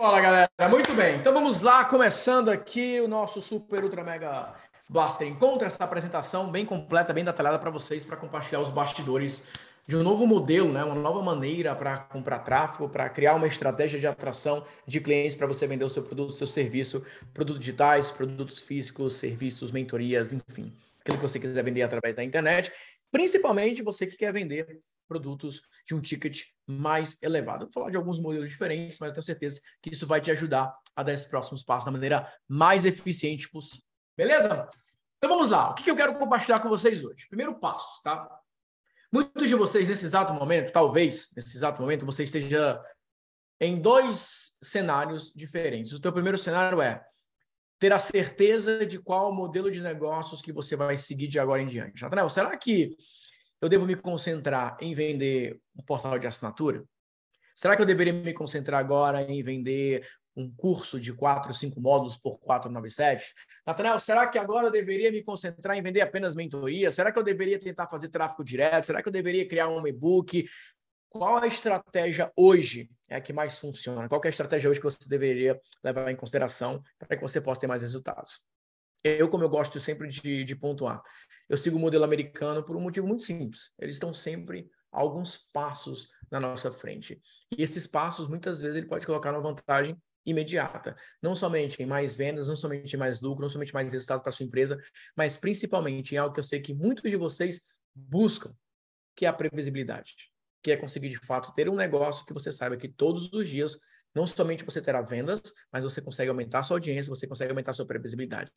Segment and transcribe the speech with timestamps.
[0.00, 1.16] Fala galera, muito bem.
[1.16, 4.54] Então vamos lá, começando aqui o nosso Super Ultra Mega
[4.88, 9.42] Blaster Encontra essa apresentação bem completa, bem detalhada para vocês, para compartilhar os bastidores
[9.88, 10.84] de um novo modelo, né?
[10.84, 15.48] uma nova maneira para comprar tráfego, para criar uma estratégia de atração de clientes para
[15.48, 20.72] você vender o seu produto, o seu serviço, produtos digitais, produtos físicos, serviços, mentorias, enfim,
[21.00, 22.70] aquilo que você quiser vender através da internet,
[23.10, 27.64] principalmente você que quer vender produtos de um ticket mais elevado.
[27.64, 30.72] vou falar de alguns modelos diferentes, mas eu tenho certeza que isso vai te ajudar
[30.94, 33.84] a dar esses próximos passos da maneira mais eficiente possível.
[34.16, 34.68] Beleza?
[35.16, 35.70] Então vamos lá.
[35.70, 37.26] O que eu quero compartilhar com vocês hoje?
[37.28, 38.28] Primeiro passo, tá?
[39.10, 42.80] Muitos de vocês, nesse exato momento, talvez, nesse exato momento, você esteja
[43.60, 45.92] em dois cenários diferentes.
[45.92, 47.02] O teu primeiro cenário é
[47.78, 51.66] ter a certeza de qual modelo de negócios que você vai seguir de agora em
[51.66, 52.02] diante.
[52.02, 52.96] Nathanael, será que
[53.60, 56.84] eu devo me concentrar em vender um portal de assinatura?
[57.54, 60.06] Será que eu deveria me concentrar agora em vender
[60.36, 63.34] um curso de 4, 5 módulos por 497?
[63.66, 66.92] Nathanael, será que agora eu deveria me concentrar em vender apenas mentoria?
[66.92, 68.86] Será que eu deveria tentar fazer tráfego direto?
[68.86, 70.48] Será que eu deveria criar um e-book?
[71.10, 74.08] Qual a estratégia hoje é a que mais funciona?
[74.08, 77.62] Qual é a estratégia hoje que você deveria levar em consideração para que você possa
[77.62, 78.40] ter mais resultados?
[79.16, 81.02] Eu, como eu gosto sempre de, de pontuar,
[81.48, 83.70] eu sigo o modelo americano por um motivo muito simples.
[83.78, 87.20] Eles estão sempre alguns passos na nossa frente.
[87.56, 90.96] E esses passos, muitas vezes, ele pode colocar uma vantagem imediata.
[91.22, 94.32] Não somente em mais vendas, não somente em mais lucro, não somente mais resultados para
[94.32, 94.78] sua empresa,
[95.16, 97.60] mas principalmente em algo que eu sei que muitos de vocês
[97.94, 98.54] buscam,
[99.16, 100.14] que é a previsibilidade.
[100.62, 103.78] Que é conseguir, de fato, ter um negócio que você saiba que todos os dias
[104.14, 105.40] não somente você terá vendas,
[105.72, 108.50] mas você consegue aumentar sua audiência, você consegue aumentar sua previsibilidade.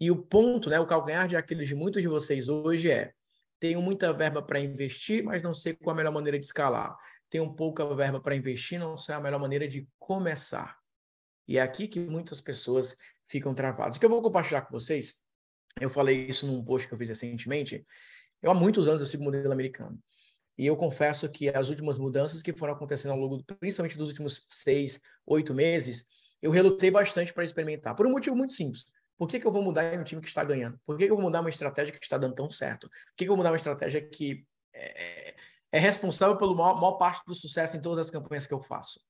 [0.00, 3.12] E o ponto, né, o calcanhar de Aquiles de muitos de vocês hoje é:
[3.58, 6.96] tenho muita verba para investir, mas não sei qual a melhor maneira de escalar.
[7.28, 10.76] Tenho pouca verba para investir, não sei a melhor maneira de começar.
[11.46, 13.96] E é aqui que muitas pessoas ficam travadas.
[13.96, 15.14] O que eu vou compartilhar com vocês,
[15.80, 17.86] eu falei isso num post que eu fiz recentemente.
[18.42, 19.98] Eu há muitos anos eu sigo modelo americano.
[20.58, 24.46] E eu confesso que as últimas mudanças que foram acontecendo ao longo, principalmente dos últimos
[24.48, 26.06] seis, oito meses,
[26.40, 27.94] eu relutei bastante para experimentar.
[27.94, 28.86] Por um motivo muito simples.
[29.16, 30.78] Por que, que eu vou mudar em um time que está ganhando?
[30.84, 32.88] Por que, que eu vou mudar uma estratégia que está dando tão certo?
[32.88, 35.34] Por que, que eu vou mudar uma estratégia que é,
[35.70, 39.00] é responsável pela maior, maior parte do sucesso em todas as campanhas que eu faço?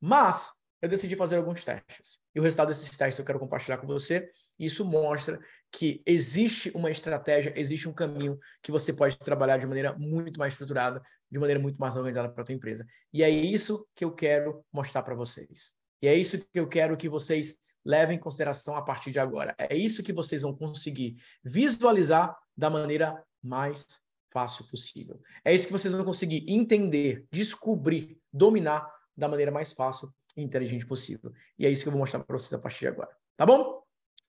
[0.00, 2.18] Mas eu decidi fazer alguns testes.
[2.34, 4.30] E o resultado desses testes eu quero compartilhar com você.
[4.58, 5.40] Isso mostra
[5.74, 10.52] que existe uma estratégia, existe um caminho que você pode trabalhar de maneira muito mais
[10.52, 12.86] estruturada, de maneira muito mais organizada para a tua empresa.
[13.12, 15.72] E é isso que eu quero mostrar para vocês.
[16.00, 19.52] E é isso que eu quero que vocês levem em consideração a partir de agora.
[19.58, 23.84] É isso que vocês vão conseguir visualizar da maneira mais
[24.32, 25.20] fácil possível.
[25.44, 30.86] É isso que vocês vão conseguir entender, descobrir, dominar da maneira mais fácil e inteligente
[30.86, 31.32] possível.
[31.58, 33.10] E é isso que eu vou mostrar para vocês a partir de agora.
[33.36, 33.82] Tá bom?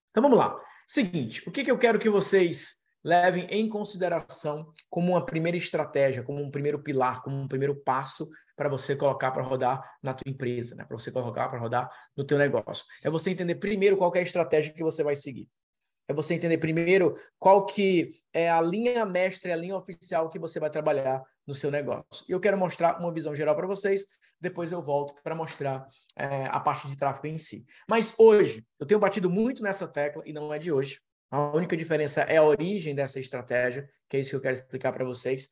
[0.09, 0.59] Então vamos lá.
[0.87, 6.23] Seguinte, o que, que eu quero que vocês levem em consideração como uma primeira estratégia,
[6.23, 10.31] como um primeiro pilar, como um primeiro passo para você colocar para rodar na tua
[10.31, 10.83] empresa, né?
[10.85, 12.83] Para você colocar para rodar no teu negócio.
[13.03, 15.47] É você entender primeiro qual é a estratégia que você vai seguir.
[16.07, 20.59] É você entender primeiro qual que é a linha mestra, a linha oficial que você
[20.59, 22.25] vai trabalhar no seu negócio.
[22.27, 24.05] E eu quero mostrar uma visão geral para vocês,
[24.39, 27.65] depois eu volto para mostrar é, a parte de tráfego em si.
[27.89, 30.99] Mas hoje, eu tenho batido muito nessa tecla, e não é de hoje.
[31.31, 34.93] A única diferença é a origem dessa estratégia, que é isso que eu quero explicar
[34.93, 35.49] para vocês.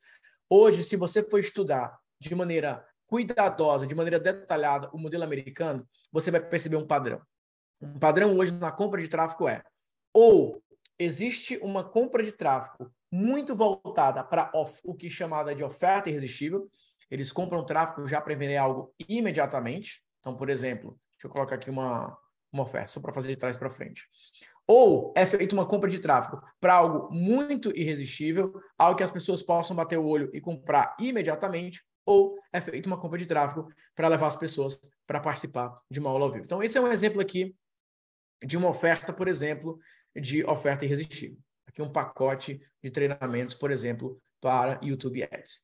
[0.50, 6.32] Hoje, se você for estudar de maneira cuidadosa, de maneira detalhada, o modelo americano, você
[6.32, 7.22] vai perceber um padrão.
[7.82, 9.64] Um padrão hoje na compra de tráfego é
[10.14, 10.64] ou
[10.98, 14.52] existe uma compra de tráfego muito voltada para
[14.84, 16.70] o que é chamada de oferta irresistível.
[17.14, 20.04] Eles compram tráfego já para vender algo imediatamente.
[20.20, 22.18] Então, por exemplo, deixa eu colocar aqui uma,
[22.52, 24.08] uma oferta, só para fazer de trás para frente.
[24.66, 29.44] Ou é feita uma compra de tráfego para algo muito irresistível, algo que as pessoas
[29.44, 34.08] possam bater o olho e comprar imediatamente, ou é feita uma compra de tráfego para
[34.08, 36.46] levar as pessoas para participar de uma aula ao vivo.
[36.46, 37.56] Então, esse é um exemplo aqui
[38.44, 39.78] de uma oferta, por exemplo,
[40.20, 41.38] de oferta irresistível.
[41.68, 45.62] Aqui um pacote de treinamentos, por exemplo, para YouTube Ads.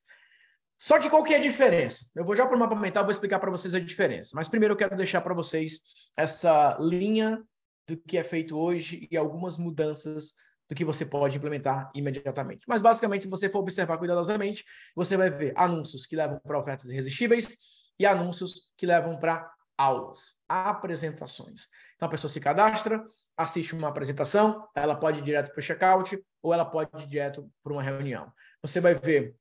[0.80, 2.06] Só que qual que é a diferença?
[2.16, 4.32] Eu vou já para o mapa mental, vou explicar para vocês a diferença.
[4.34, 5.80] Mas primeiro eu quero deixar para vocês
[6.16, 7.44] essa linha
[7.88, 10.34] do que é feito hoje e algumas mudanças
[10.70, 12.66] do que você pode implementar imediatamente.
[12.68, 14.64] Mas basicamente, se você for observar cuidadosamente,
[14.96, 17.58] você vai ver anúncios que levam para ofertas irresistíveis
[18.00, 21.68] e anúncios que levam para aulas, apresentações.
[21.96, 23.04] Então a pessoa se cadastra,
[23.36, 27.50] assiste uma apresentação, ela pode ir direto para o checkout ou ela pode ir direto
[27.64, 28.32] para uma reunião.
[28.62, 29.36] Você vai ver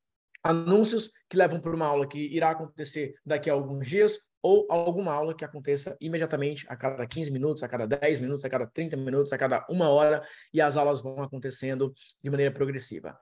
[0.48, 5.12] anúncios que levam para uma aula que irá acontecer daqui a alguns dias, ou alguma
[5.12, 8.96] aula que aconteça imediatamente a cada 15 minutos, a cada 10 minutos, a cada 30
[8.96, 10.22] minutos, a cada uma hora,
[10.54, 11.92] e as aulas vão acontecendo
[12.22, 13.18] de maneira progressiva.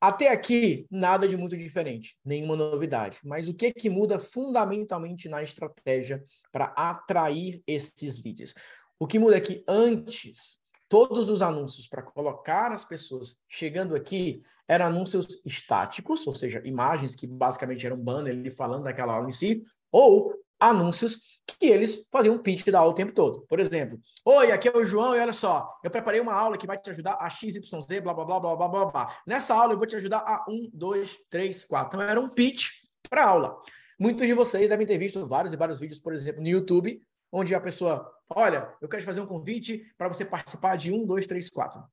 [0.00, 3.18] Até aqui, nada de muito diferente, nenhuma novidade.
[3.24, 8.54] Mas o que que muda fundamentalmente na estratégia para atrair esses leads?
[8.98, 10.58] O que muda é que antes,
[10.90, 17.14] todos os anúncios para colocar as pessoas chegando aqui eram anúncios estáticos, ou seja, imagens
[17.14, 22.36] que basicamente eram um banner falando daquela aula em si, ou anúncios que eles faziam
[22.38, 23.46] pitch da aula o tempo todo.
[23.48, 26.66] Por exemplo, oi, aqui é o João e olha só, eu preparei uma aula que
[26.66, 27.60] vai te ajudar a XYZ,
[28.02, 29.16] blá, blá, blá, blá, blá, blá, blá.
[29.24, 31.96] Nessa aula eu vou te ajudar a 1, 2, 3, 4.
[31.96, 32.70] Então era um pitch
[33.08, 33.60] para aula.
[33.96, 37.00] Muitos de vocês devem ter visto vários e vários vídeos, por exemplo, no YouTube,
[37.30, 41.06] onde a pessoa, olha, eu quero te fazer um convite para você participar de 1,
[41.06, 41.84] 2, 3, 4.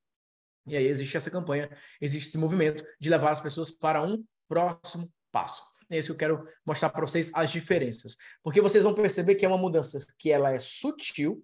[0.66, 1.70] E aí existe essa campanha,
[2.00, 5.62] existe esse movimento de levar as pessoas para um próximo passo.
[5.90, 8.16] É isso que eu quero mostrar para vocês as diferenças.
[8.42, 11.42] Porque vocês vão perceber que é uma mudança que ela é sutil,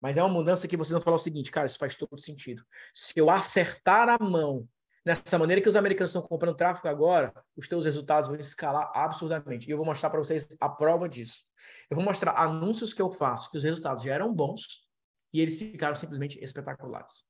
[0.00, 2.62] mas é uma mudança que vocês vão falar o seguinte, cara, isso faz todo sentido.
[2.92, 4.68] Se eu acertar a mão
[5.04, 9.68] nessa maneira que os americanos estão comprando tráfego agora, os teus resultados vão escalar absurdamente.
[9.68, 11.44] E eu vou mostrar para vocês a prova disso.
[11.90, 14.86] Eu vou mostrar anúncios que eu faço, que os resultados já eram bons
[15.32, 17.24] e eles ficaram simplesmente espetaculares.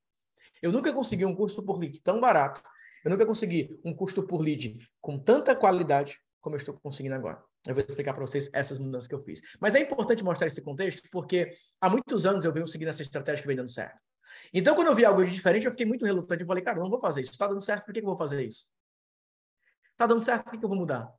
[0.60, 2.62] Eu nunca consegui um custo por lead tão barato.
[3.04, 7.42] Eu nunca consegui um custo por lead com tanta qualidade como eu estou conseguindo agora.
[7.66, 9.40] Eu vou explicar para vocês essas mudanças que eu fiz.
[9.60, 13.42] Mas é importante mostrar esse contexto porque há muitos anos eu venho seguindo essa estratégia
[13.42, 14.02] que vem dando certo.
[14.52, 16.42] Então, quando eu vi algo de diferente, eu fiquei muito relutante.
[16.42, 17.30] Eu falei, cara, eu não vou fazer isso.
[17.30, 18.68] Está dando certo, por que eu vou fazer isso?
[19.92, 21.12] Está dando certo, por que eu vou mudar?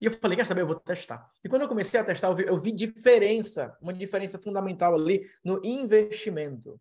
[0.00, 1.30] E eu falei, quer saber, eu vou testar.
[1.44, 5.30] E quando eu comecei a testar, eu vi, eu vi diferença, uma diferença fundamental ali
[5.44, 6.80] no investimento.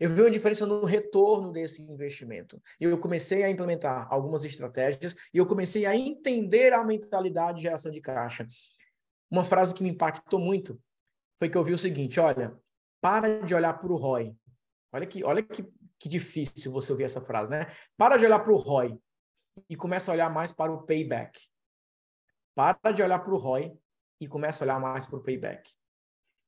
[0.00, 2.60] Eu vi uma diferença no retorno desse investimento.
[2.80, 7.64] E eu comecei a implementar algumas estratégias e eu comecei a entender a mentalidade de
[7.64, 8.46] geração de caixa.
[9.30, 10.80] Uma frase que me impactou muito
[11.38, 12.56] foi que eu vi o seguinte: olha,
[13.00, 14.34] para de olhar para o ROI.
[14.94, 15.64] Olha que, olha que,
[15.98, 17.66] que difícil você ouvir essa frase, né?
[17.96, 18.96] Para de olhar para o ROI
[19.68, 21.40] e começa a olhar mais para o payback.
[22.54, 23.76] Para de olhar para o ROI
[24.20, 25.68] e começa a olhar mais para o payback.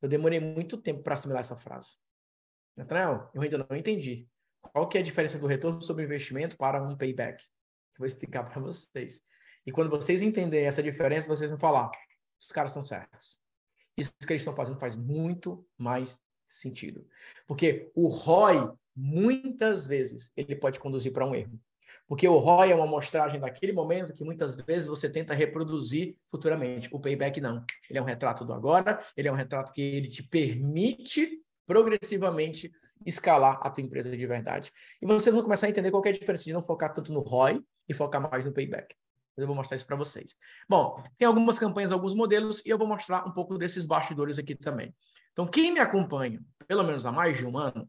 [0.00, 1.96] Eu demorei muito tempo para assimilar essa frase.
[2.76, 4.28] Nathanael, eu ainda não entendi.
[4.60, 7.42] Qual que é a diferença do retorno sobre investimento para um payback?
[7.42, 9.22] Eu vou explicar para vocês.
[9.66, 11.90] E quando vocês entenderem essa diferença, vocês vão falar,
[12.40, 13.40] os caras estão certos.
[13.96, 16.16] Isso que eles estão fazendo faz muito mais
[16.46, 17.06] sentido.
[17.46, 21.58] Porque o ROI, muitas vezes, ele pode conduzir para um erro.
[22.08, 26.88] Porque o ROI é uma amostragem daquele momento que muitas vezes você tenta reproduzir futuramente.
[26.92, 27.64] O payback não.
[27.90, 32.70] Ele é um retrato do agora, ele é um retrato que ele te permite progressivamente
[33.04, 34.72] escalar a tua empresa de verdade.
[35.02, 37.20] E vocês vão começar a entender qual é a diferença de não focar tanto no
[37.20, 38.94] ROI e focar mais no payback.
[39.36, 40.34] Eu vou mostrar isso para vocês.
[40.66, 44.54] Bom, tem algumas campanhas, alguns modelos, e eu vou mostrar um pouco desses bastidores aqui
[44.54, 44.94] também.
[45.36, 47.86] Então, quem me acompanha, pelo menos há mais de um ano,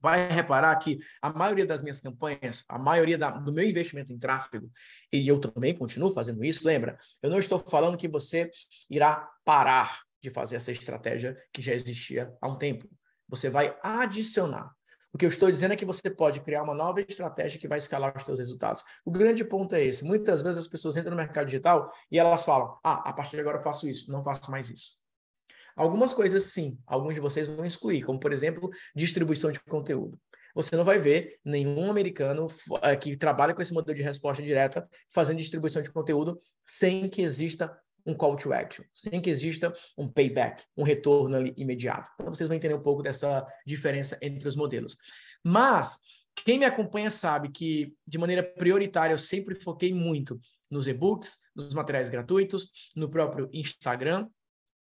[0.00, 4.16] vai reparar que a maioria das minhas campanhas, a maioria da, do meu investimento em
[4.18, 4.70] tráfego,
[5.12, 6.96] e eu também continuo fazendo isso, lembra?
[7.22, 8.50] Eu não estou falando que você
[8.88, 12.88] irá parar de fazer essa estratégia que já existia há um tempo.
[13.28, 14.72] Você vai adicionar.
[15.12, 17.76] O que eu estou dizendo é que você pode criar uma nova estratégia que vai
[17.76, 18.82] escalar os seus resultados.
[19.04, 20.04] O grande ponto é esse.
[20.04, 23.40] Muitas vezes as pessoas entram no mercado digital e elas falam: ah, a partir de
[23.40, 25.07] agora eu faço isso, não faço mais isso.
[25.78, 30.18] Algumas coisas sim, alguns de vocês vão excluir, como por exemplo, distribuição de conteúdo.
[30.52, 32.48] Você não vai ver nenhum americano
[32.82, 37.22] eh, que trabalha com esse modelo de resposta direta fazendo distribuição de conteúdo sem que
[37.22, 42.10] exista um call to action, sem que exista um payback, um retorno ali imediato.
[42.18, 44.96] Então vocês vão entender um pouco dessa diferença entre os modelos.
[45.44, 46.00] Mas
[46.44, 51.72] quem me acompanha sabe que de maneira prioritária eu sempre foquei muito nos e-books, nos
[51.72, 54.28] materiais gratuitos, no próprio Instagram,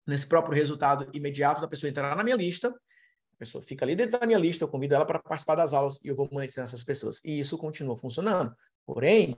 [0.06, 4.18] nesse próprio resultado imediato da pessoa entrar na minha lista, a pessoa fica ali dentro
[4.20, 6.84] da minha lista, eu convido ela para participar das aulas e eu vou monetizar essas
[6.84, 7.20] pessoas.
[7.24, 8.56] E isso continua funcionando.
[8.86, 9.38] Porém,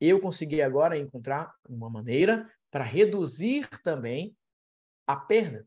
[0.00, 4.34] eu consegui agora encontrar uma maneira para reduzir também
[5.06, 5.66] a perda.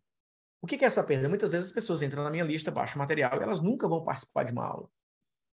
[0.59, 1.29] O que é essa perda?
[1.29, 4.43] Muitas vezes as pessoas entram na minha lista, baixam material e elas nunca vão participar
[4.43, 4.89] de uma aula.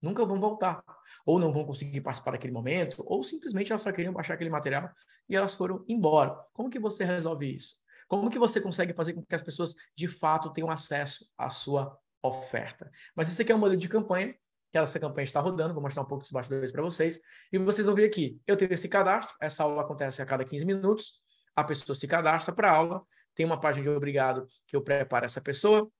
[0.02, 0.84] Nunca vão voltar.
[1.24, 4.90] Ou não vão conseguir participar daquele momento, ou simplesmente elas só queriam baixar aquele material
[5.28, 6.34] e elas foram embora.
[6.52, 7.76] Como que você resolve isso?
[8.10, 11.96] Como que você consegue fazer com que as pessoas de fato tenham acesso à sua
[12.20, 12.90] oferta?
[13.14, 14.34] Mas isso aqui é um modelo de campanha
[14.72, 17.20] que essa campanha está rodando, vou mostrar um pouco dos bastidores para vocês,
[17.52, 20.64] e vocês vão ver aqui, eu tenho esse cadastro, essa aula acontece a cada 15
[20.64, 21.20] minutos,
[21.56, 23.02] a pessoa se cadastra para a aula,
[23.34, 25.90] tem uma página de obrigado que eu preparo essa pessoa,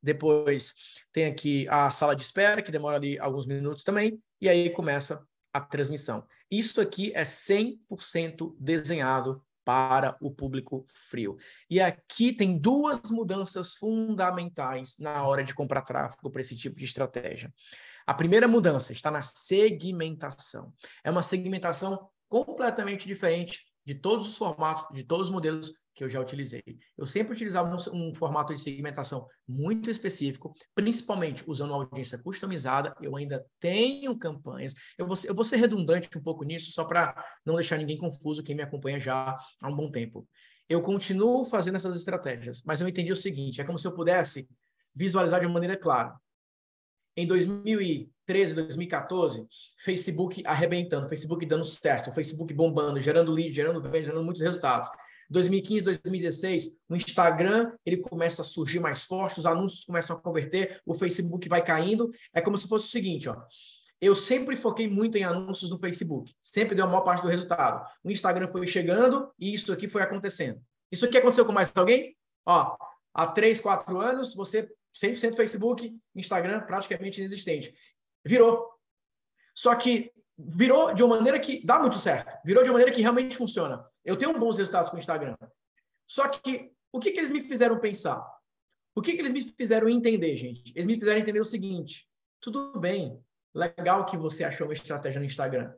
[0.00, 0.72] depois
[1.12, 5.26] tem aqui a sala de espera, que demora ali alguns minutos também, e aí começa
[5.52, 6.24] a transmissão.
[6.48, 11.36] Isso aqui é 100% desenhado para o público frio.
[11.68, 16.84] E aqui tem duas mudanças fundamentais na hora de comprar tráfego para esse tipo de
[16.84, 17.52] estratégia.
[18.06, 20.72] A primeira mudança está na segmentação.
[21.02, 26.08] É uma segmentação completamente diferente de todos os formatos, de todos os modelos que eu
[26.10, 26.62] já utilizei.
[26.98, 32.94] Eu sempre utilizava um, um, formato de segmentação muito específico, principalmente usando uma audiência customizada.
[33.00, 34.74] Eu ainda tenho campanhas.
[34.98, 38.42] Eu vou, eu vou ser redundante um pouco nisso, só para não deixar ninguém confuso,
[38.42, 40.28] quem me acompanha já há um bom tempo.
[40.68, 44.46] Eu continuo fazendo essas estratégias, mas eu entendi o seguinte: é como se eu pudesse
[44.94, 46.14] visualizar de maneira clara.
[47.16, 47.26] Em
[48.26, 49.46] 2013, 2014,
[49.84, 54.88] Facebook arrebentando, Facebook dando certo, Facebook bombando, gerando lead, gerando venda, gerando muitos resultados.
[55.30, 60.80] 2015, 2016, o Instagram ele começa a surgir mais forte, os anúncios começam a converter,
[60.84, 62.10] o Facebook vai caindo.
[62.34, 63.36] É como se fosse o seguinte, ó.
[64.00, 67.84] Eu sempre foquei muito em anúncios no Facebook, sempre deu a maior parte do resultado.
[68.04, 70.60] O Instagram foi chegando e isso aqui foi acontecendo.
[70.92, 72.14] Isso aqui aconteceu com mais alguém?
[72.44, 72.76] Ó,
[73.14, 77.74] há três, quatro anos, você 100% Facebook, Instagram praticamente inexistente.
[78.26, 78.68] Virou.
[79.54, 82.30] Só que virou de uma maneira que dá muito certo.
[82.44, 83.84] Virou de uma maneira que realmente funciona.
[84.04, 85.36] Eu tenho bons resultados com o Instagram.
[86.06, 88.24] Só que o que, que eles me fizeram pensar?
[88.94, 90.72] O que, que eles me fizeram entender, gente?
[90.74, 92.08] Eles me fizeram entender o seguinte:
[92.40, 93.22] tudo bem,
[93.54, 95.74] legal que você achou uma estratégia no Instagram,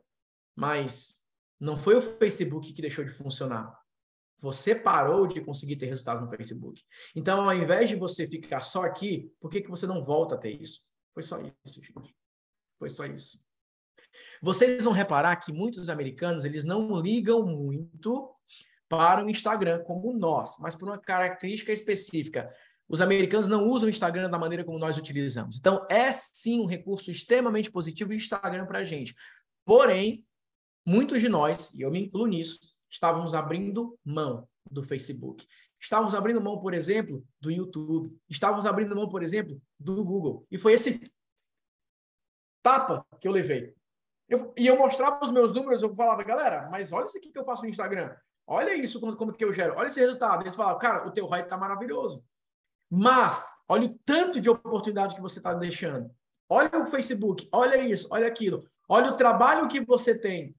[0.55, 1.21] mas
[1.59, 3.77] não foi o Facebook que deixou de funcionar.
[4.39, 6.81] Você parou de conseguir ter resultados no Facebook.
[7.13, 10.37] Então, ao invés de você ficar só aqui, por que, que você não volta a
[10.37, 10.89] ter isso?
[11.13, 12.15] Foi só isso, gente.
[12.79, 13.39] Foi só isso.
[14.41, 18.33] Vocês vão reparar que muitos americanos eles não ligam muito
[18.87, 22.49] para o Instagram como nós, mas por uma característica específica.
[22.87, 25.59] Os americanos não usam o Instagram da maneira como nós utilizamos.
[25.59, 29.13] Então, é sim um recurso extremamente positivo o Instagram para a gente.
[29.63, 30.25] Porém,
[30.83, 32.59] muitos de nós, e eu me incluo nisso,
[32.89, 35.45] estávamos abrindo mão do Facebook.
[35.79, 38.11] Estávamos abrindo mão, por exemplo, do YouTube.
[38.27, 40.47] Estávamos abrindo mão, por exemplo, do Google.
[40.49, 40.99] E foi esse
[42.69, 43.73] tapa que eu levei.
[44.27, 47.39] Eu, e eu mostrava os meus números, eu falava, galera, mas olha isso aqui que
[47.39, 48.15] eu faço no Instagram.
[48.45, 49.75] Olha isso, como, como que eu gero.
[49.75, 50.43] Olha esse resultado.
[50.43, 52.23] Eles falavam, cara, o teu ROI está maravilhoso.
[52.89, 56.11] Mas, olha o tanto de oportunidade que você está deixando.
[56.47, 58.67] Olha o Facebook, olha isso, olha aquilo.
[58.87, 60.55] Olha o trabalho que você tem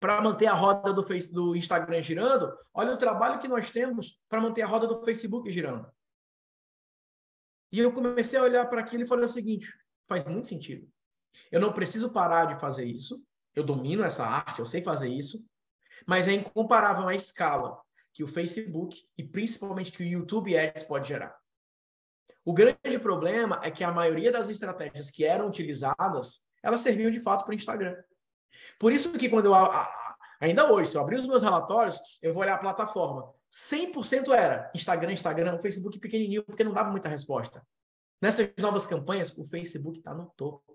[0.00, 2.52] para manter a roda do, do Instagram girando.
[2.72, 5.90] Olha o trabalho que nós temos para manter a roda do Facebook girando.
[7.72, 9.66] E eu comecei a olhar para aquilo e falei o seguinte:
[10.06, 10.86] faz muito sentido.
[11.50, 13.26] Eu não preciso parar de fazer isso.
[13.54, 15.44] Eu domino essa arte, eu sei fazer isso.
[16.06, 17.80] Mas é incomparável a escala
[18.12, 21.36] que o Facebook e principalmente que o YouTube Ads pode gerar.
[22.44, 27.20] O grande problema é que a maioria das estratégias que eram utilizadas, elas serviam de
[27.20, 27.96] fato para o Instagram.
[28.78, 29.54] Por isso que quando eu
[30.40, 33.32] ainda hoje, se eu abrir os meus relatórios, eu vou olhar a plataforma.
[33.50, 37.66] 100% era Instagram, Instagram, Facebook pequenininho, porque não dava muita resposta.
[38.20, 40.74] Nessas novas campanhas, o Facebook está no topo.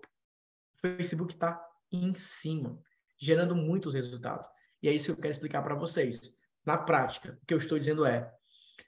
[0.82, 1.60] Facebook está
[1.92, 2.80] em cima,
[3.18, 4.48] gerando muitos resultados.
[4.82, 6.36] E é isso que eu quero explicar para vocês.
[6.64, 8.32] Na prática, o que eu estou dizendo é: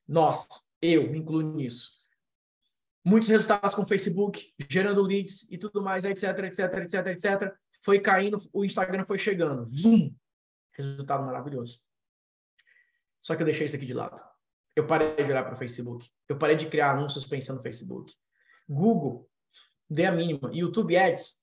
[0.07, 0.47] nós,
[0.81, 2.03] eu me incluo nisso.
[3.05, 7.55] Muitos resultados com Facebook, gerando leads e tudo mais, etc, etc, etc, etc.
[7.83, 9.67] Foi caindo, o Instagram foi chegando.
[9.67, 10.15] Zoom!
[10.73, 11.81] Resultado maravilhoso.
[13.21, 14.21] Só que eu deixei isso aqui de lado.
[14.75, 16.09] Eu parei de olhar para o Facebook.
[16.29, 18.13] Eu parei de criar anúncios pensando no Facebook.
[18.69, 19.29] Google,
[19.89, 20.51] dê a mínima.
[20.53, 21.42] YouTube Ads,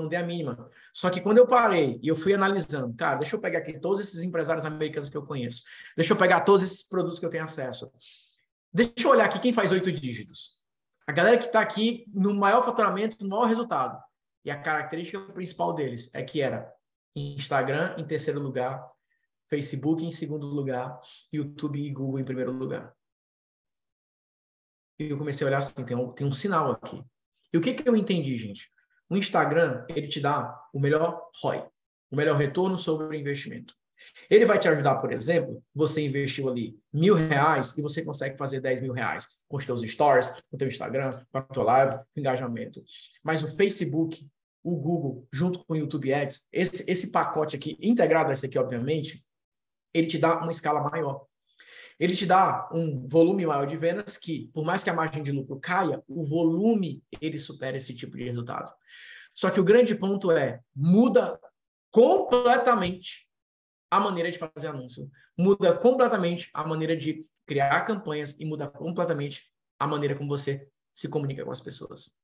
[0.00, 0.68] não dei a mínima.
[0.92, 4.00] Só que quando eu parei e eu fui analisando, cara, deixa eu pegar aqui todos
[4.00, 5.62] esses empresários americanos que eu conheço,
[5.96, 7.90] deixa eu pegar todos esses produtos que eu tenho acesso.
[8.72, 10.60] Deixa eu olhar aqui quem faz oito dígitos.
[11.06, 14.00] A galera que está aqui no maior faturamento, no maior resultado.
[14.44, 16.72] E a característica principal deles é que era
[17.14, 18.88] Instagram em terceiro lugar,
[19.48, 21.00] Facebook em segundo lugar,
[21.32, 22.94] YouTube e Google em primeiro lugar.
[24.98, 27.02] E eu comecei a olhar assim, tem um, tem um sinal aqui.
[27.52, 28.70] E o que, que eu entendi, gente?
[29.10, 31.64] O Instagram, ele te dá o melhor ROI,
[32.10, 33.74] o melhor retorno sobre o investimento.
[34.30, 38.60] Ele vai te ajudar, por exemplo, você investiu ali mil reais e você consegue fazer
[38.60, 41.96] 10 mil reais com os teus stories, com o teu Instagram, com a tua live,
[41.96, 42.82] com engajamento.
[43.22, 44.26] Mas o Facebook,
[44.62, 48.58] o Google, junto com o YouTube Ads, esse, esse pacote aqui, integrado a esse aqui,
[48.58, 49.24] obviamente,
[49.92, 51.26] ele te dá uma escala maior
[52.00, 55.30] ele te dá um volume maior de vendas que, por mais que a margem de
[55.30, 58.72] lucro caia, o volume ele supera esse tipo de resultado.
[59.34, 61.38] Só que o grande ponto é muda
[61.90, 63.28] completamente
[63.90, 69.50] a maneira de fazer anúncio, muda completamente a maneira de criar campanhas e muda completamente
[69.78, 72.14] a maneira como você se comunica com as pessoas.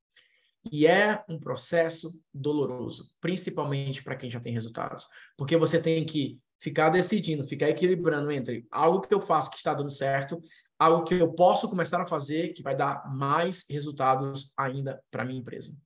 [0.73, 5.07] E é um processo doloroso, principalmente para quem já tem resultados,
[5.37, 9.75] porque você tem que ficar decidindo, ficar equilibrando entre algo que eu faço que está
[9.75, 10.43] dando certo,
[10.79, 15.41] algo que eu posso começar a fazer que vai dar mais resultados ainda para minha
[15.41, 15.77] empresa.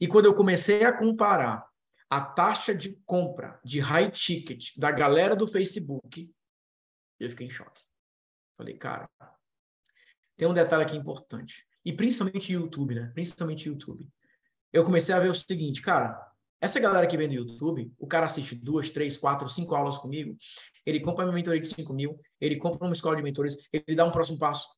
[0.00, 1.66] E quando eu comecei a comparar
[2.08, 6.32] a taxa de compra de high ticket da galera do Facebook,
[7.18, 7.82] eu fiquei em choque.
[8.56, 9.08] Falei, cara,
[10.36, 11.66] tem um detalhe aqui importante.
[11.84, 13.10] E principalmente YouTube, né?
[13.12, 14.06] Principalmente YouTube.
[14.72, 16.27] Eu comecei a ver o seguinte, cara,
[16.60, 20.36] essa galera que vem do YouTube, o cara assiste duas, três, quatro, cinco aulas comigo,
[20.84, 24.04] ele compra uma mentoria de 5 mil, ele compra uma escola de mentores, ele dá
[24.04, 24.68] um próximo passo.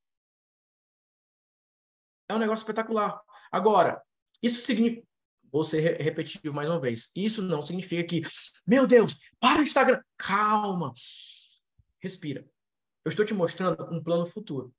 [2.29, 3.21] É um negócio espetacular.
[3.51, 4.03] Agora,
[4.43, 5.09] isso significa.
[5.53, 7.11] Vou ser repetitivo mais uma vez.
[7.15, 8.23] Isso não significa que,
[8.65, 10.01] meu Deus, para o Instagram.
[10.17, 10.95] Calma.
[11.99, 12.49] Respira.
[13.05, 14.73] Eu estou te mostrando um plano futuro.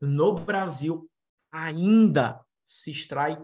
[0.00, 1.08] No Brasil,
[1.52, 3.40] ainda se extrai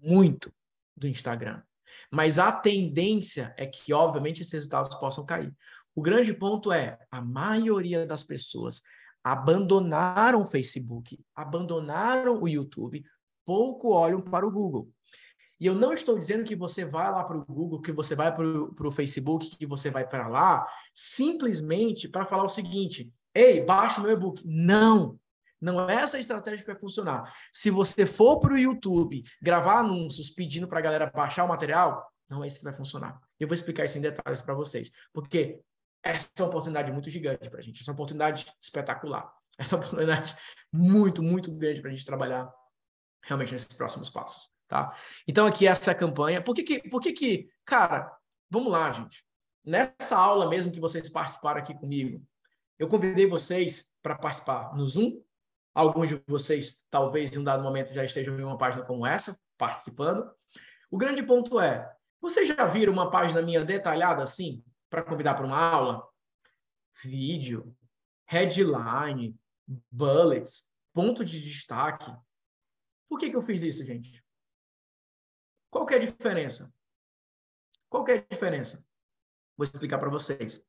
[0.00, 0.54] muito
[0.96, 1.62] do Instagram.
[2.10, 5.52] Mas a tendência é que, obviamente, esses resultados possam cair.
[5.94, 8.82] O grande ponto é, a maioria das pessoas
[9.22, 13.04] abandonaram o Facebook, abandonaram o YouTube,
[13.46, 14.90] pouco olham para o Google.
[15.58, 18.34] E eu não estou dizendo que você vai lá para o Google, que você vai
[18.34, 24.00] para o Facebook, que você vai para lá, simplesmente para falar o seguinte: ei, baixa
[24.00, 24.42] o meu e-book.
[24.44, 25.18] Não!
[25.64, 27.34] Não é essa estratégia que vai funcionar.
[27.50, 32.06] Se você for para o YouTube gravar anúncios pedindo para a galera baixar o material,
[32.28, 33.18] não é isso que vai funcionar.
[33.40, 34.90] Eu vou explicar isso em detalhes para vocês.
[35.10, 35.62] Porque
[36.02, 37.80] essa é uma oportunidade muito gigante para a gente.
[37.80, 39.32] Essa é uma oportunidade espetacular.
[39.56, 40.36] Essa é uma oportunidade
[40.70, 42.52] muito, muito grande para a gente trabalhar
[43.22, 44.50] realmente nesses próximos passos.
[44.68, 44.94] Tá?
[45.26, 46.42] Então, aqui essa é campanha.
[46.42, 48.14] Por que que, por que que, cara,
[48.50, 49.24] vamos lá, gente.
[49.64, 52.22] Nessa aula mesmo que vocês participaram aqui comigo,
[52.78, 55.22] eu convidei vocês para participar no Zoom,
[55.74, 59.38] Alguns de vocês, talvez, em um dado momento, já estejam em uma página como essa,
[59.58, 60.30] participando.
[60.90, 65.44] O grande ponto é: vocês já viram uma página minha detalhada assim, para convidar para
[65.44, 66.08] uma aula?
[67.02, 67.76] Vídeo,
[68.26, 69.36] headline,
[69.90, 72.14] bullets, ponto de destaque.
[73.08, 74.24] Por que, que eu fiz isso, gente?
[75.70, 76.72] Qual é a diferença?
[77.90, 78.84] Qual é a diferença?
[79.56, 80.64] Vou explicar para vocês.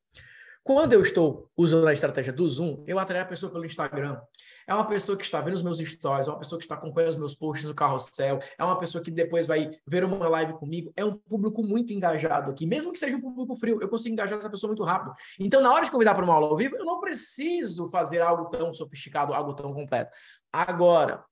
[0.66, 4.20] Quando eu estou usando a estratégia do Zoom, eu atraio a pessoa pelo Instagram.
[4.66, 7.10] É uma pessoa que está vendo os meus stories, é uma pessoa que está acompanhando
[7.10, 10.92] os meus posts no carrossel, é uma pessoa que depois vai ver uma live comigo.
[10.96, 12.66] É um público muito engajado aqui.
[12.66, 15.14] Mesmo que seja um público frio, eu consigo engajar essa pessoa muito rápido.
[15.38, 18.46] Então, na hora de convidar para uma aula ao vivo, eu não preciso fazer algo
[18.50, 20.10] tão sofisticado, algo tão completo.
[20.52, 21.24] Agora,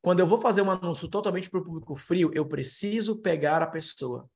[0.00, 3.66] quando eu vou fazer um anúncio totalmente para o público frio, eu preciso pegar a
[3.66, 4.30] pessoa.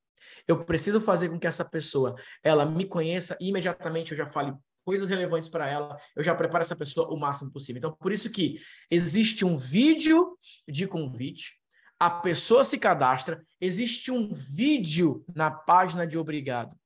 [0.47, 4.55] Eu preciso fazer com que essa pessoa ela me conheça e imediatamente eu já fale
[4.85, 7.79] coisas relevantes para ela, eu já preparo essa pessoa o máximo possível.
[7.79, 8.61] Então, por isso que
[8.91, 10.37] existe um vídeo
[10.69, 11.55] de convite,
[11.99, 16.77] a pessoa se cadastra, existe um vídeo na página de obrigado.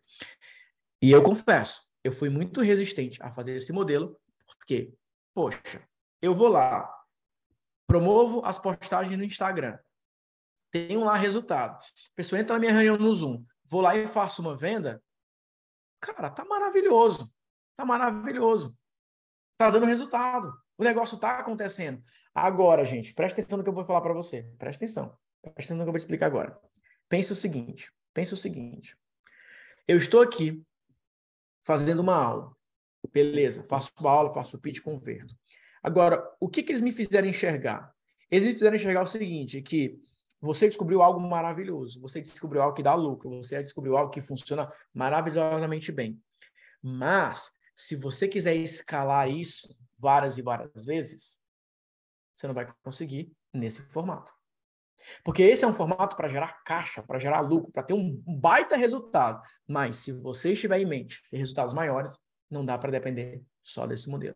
[1.01, 4.93] E eu confesso, eu fui muito resistente a fazer esse modelo, porque,
[5.33, 5.85] poxa,
[6.21, 6.89] eu vou lá,
[7.85, 9.77] promovo as postagens no Instagram,
[10.73, 11.75] tenho lá resultado.
[11.75, 15.01] A pessoa entra na minha reunião no Zoom, vou lá e faço uma venda.
[16.01, 17.31] Cara, tá maravilhoso.
[17.77, 18.75] Tá maravilhoso.
[19.57, 20.51] Tá dando resultado.
[20.75, 22.03] O negócio tá acontecendo.
[22.33, 24.43] Agora, gente, presta atenção no que eu vou falar para você.
[24.57, 25.17] Presta atenção.
[25.41, 26.59] Presta atenção no que eu vou te explicar agora.
[27.07, 27.93] Pense o seguinte.
[28.11, 28.97] Pense o seguinte.
[29.87, 30.61] Eu estou aqui
[31.63, 32.51] fazendo uma aula.
[33.11, 35.35] Beleza, faço aula, faço pitch, converto.
[35.83, 37.93] Agora, o que, que eles me fizeram enxergar?
[38.31, 39.99] Eles me fizeram enxergar o seguinte, que
[40.43, 44.69] você descobriu algo maravilhoso, você descobriu algo que dá lucro, você descobriu algo que funciona
[44.93, 46.21] maravilhosamente bem.
[46.81, 51.39] Mas, se você quiser escalar isso várias e várias vezes,
[52.35, 54.33] você não vai conseguir nesse formato.
[55.23, 58.75] Porque esse é um formato para gerar caixa, para gerar lucro, para ter um baita
[58.75, 59.41] resultado.
[59.65, 64.09] Mas se você estiver em mente ter resultados maiores, não dá para depender só desse
[64.09, 64.35] modelo.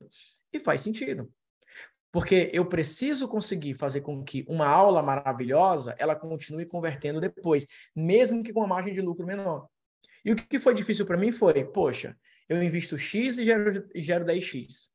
[0.54, 1.30] E faz sentido.
[2.18, 8.42] Porque eu preciso conseguir fazer com que uma aula maravilhosa ela continue convertendo depois, mesmo
[8.42, 9.70] que com uma margem de lucro menor.
[10.26, 12.18] E o que foi difícil para mim foi, poxa,
[12.50, 14.90] eu invisto X e gero, gero 10X.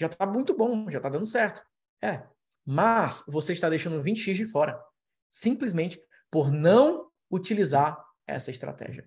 [0.00, 1.62] Já está muito bom, já está dando certo.
[2.02, 2.26] É,
[2.64, 4.82] mas você está deixando 20x de fora,
[5.30, 9.06] simplesmente por não utilizar essa estratégia.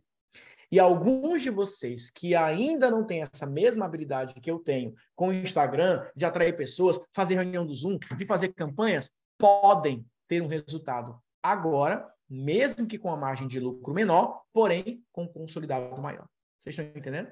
[0.71, 5.29] E alguns de vocês que ainda não têm essa mesma habilidade que eu tenho com
[5.29, 10.47] o Instagram, de atrair pessoas, fazer reunião do Zoom, de fazer campanhas, podem ter um
[10.47, 16.27] resultado agora, mesmo que com a margem de lucro menor, porém com um consolidado maior.
[16.59, 17.31] Vocês estão entendendo?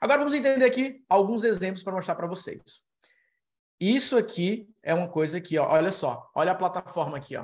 [0.00, 2.84] Agora vamos entender aqui alguns exemplos para mostrar para vocês.
[3.80, 7.42] Isso aqui é uma coisa que, ó, olha só, olha a plataforma aqui, ó.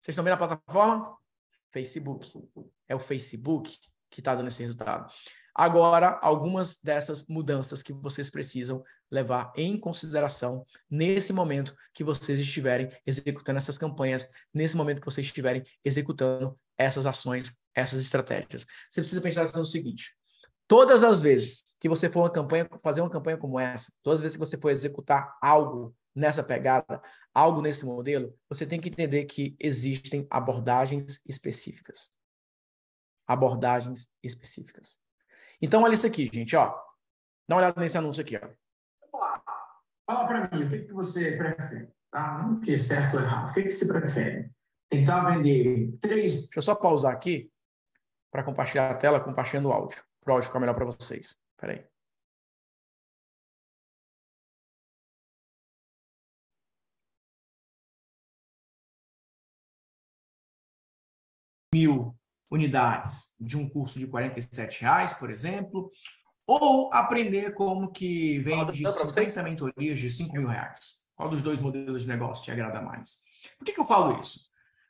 [0.00, 1.16] Vocês estão vendo a plataforma?
[1.72, 2.30] Facebook.
[2.88, 3.76] É o Facebook
[4.10, 5.12] que está dando esse resultado.
[5.54, 12.88] Agora, algumas dessas mudanças que vocês precisam levar em consideração nesse momento que vocês estiverem
[13.04, 18.64] executando essas campanhas, nesse momento que vocês estiverem executando essas ações, essas estratégias.
[18.88, 20.14] Você precisa pensar no seguinte:
[20.68, 24.22] todas as vezes que você for uma campanha, fazer uma campanha como essa, todas as
[24.22, 27.00] vezes que você for executar algo nessa pegada,
[27.32, 32.10] algo nesse modelo, você tem que entender que existem abordagens específicas.
[33.26, 34.98] Abordagens específicas.
[35.62, 36.70] Então, olha isso aqui, gente, ó.
[37.48, 38.48] Dá uma olhada nesse anúncio aqui, ó.
[40.06, 41.88] Fala para mim, o que, que você prefere?
[42.10, 42.42] Tá?
[42.42, 43.50] Não que é certo ou errado.
[43.50, 44.50] O que, que você prefere?
[44.88, 46.34] Tentar vender três.
[46.42, 47.52] Deixa eu só pausar aqui
[48.30, 50.02] para compartilhar a tela, compartilhando o áudio.
[50.20, 51.36] Para o áudio ficar melhor para vocês.
[51.56, 51.89] Peraí.
[61.74, 62.14] Mil
[62.50, 65.90] unidades de um curso de 47 reais, por exemplo,
[66.46, 70.98] ou aprender como que vende 50 mentorias de 5 mil reais.
[71.14, 73.18] Qual dos dois modelos de negócio te agrada mais?
[73.56, 74.40] Por que, que eu falo isso?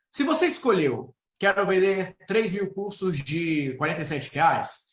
[0.09, 4.91] Se você escolheu, quero vender 3 mil cursos de 47 reais,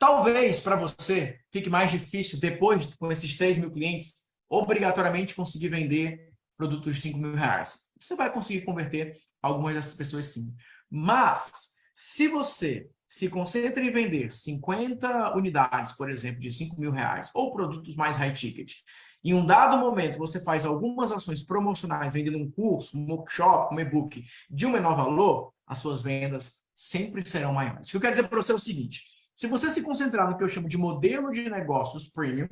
[0.00, 4.14] Talvez para você fique mais difícil, depois com esses 3 mil clientes,
[4.48, 7.90] obrigatoriamente conseguir vender produtos de 5 mil reais.
[7.98, 10.56] Você vai conseguir converter algumas dessas pessoas sim.
[10.90, 17.30] Mas, se você se concentra em vender 50 unidades, por exemplo, de 5 mil reais,
[17.34, 18.74] ou produtos mais high ticket,
[19.22, 23.80] em um dado momento você faz algumas ações promocionais vendendo um curso, um workshop, um
[23.80, 27.88] e-book de um menor valor, as suas vendas sempre serão maiores.
[27.88, 29.04] O que eu quero dizer para você é o seguinte:
[29.36, 32.48] se você se concentrar no que eu chamo de modelo de negócios premium,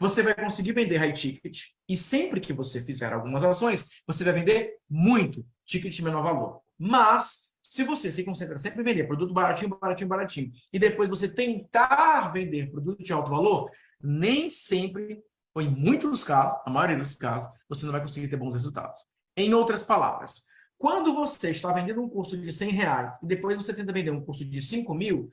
[0.00, 4.32] você vai conseguir vender high ticket e sempre que você fizer algumas ações, você vai
[4.32, 6.60] vender muito ticket de menor valor.
[6.76, 7.41] Mas
[7.72, 12.30] se você se concentra sempre em vender produto baratinho, baratinho, baratinho, e depois você tentar
[12.30, 17.50] vender produto de alto valor, nem sempre, ou em muitos casos, a maioria dos casos,
[17.66, 19.00] você não vai conseguir ter bons resultados.
[19.34, 20.42] Em outras palavras,
[20.76, 24.22] quando você está vendendo um curso de 100 reais e depois você tenta vender um
[24.22, 25.30] curso de 5 mil,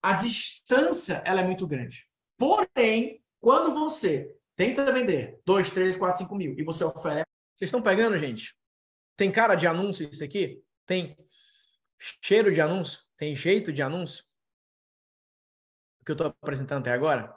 [0.00, 2.08] a distância ela é muito grande.
[2.38, 7.26] Porém, quando você tenta vender 2, 3, 4, 5 mil e você oferece.
[7.54, 8.56] Vocês estão pegando, gente?
[9.14, 10.62] Tem cara de anúncio isso aqui?
[10.86, 11.14] Tem
[11.98, 13.02] cheiro de anúncio?
[13.16, 14.24] Tem jeito de anúncio?
[16.00, 17.34] O que eu estou apresentando até agora?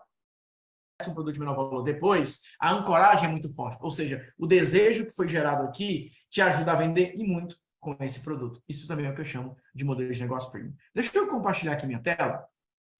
[1.08, 3.78] um produto de menor valor depois, a ancoragem é muito forte.
[3.82, 7.96] Ou seja, o desejo que foi gerado aqui te ajuda a vender e muito com
[8.02, 8.62] esse produto.
[8.68, 10.76] Isso também é o que eu chamo de modelo de negócio premium.
[10.94, 12.46] Deixa eu compartilhar aqui minha tela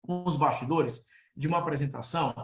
[0.00, 1.02] com os bastidores
[1.36, 2.34] de uma apresentação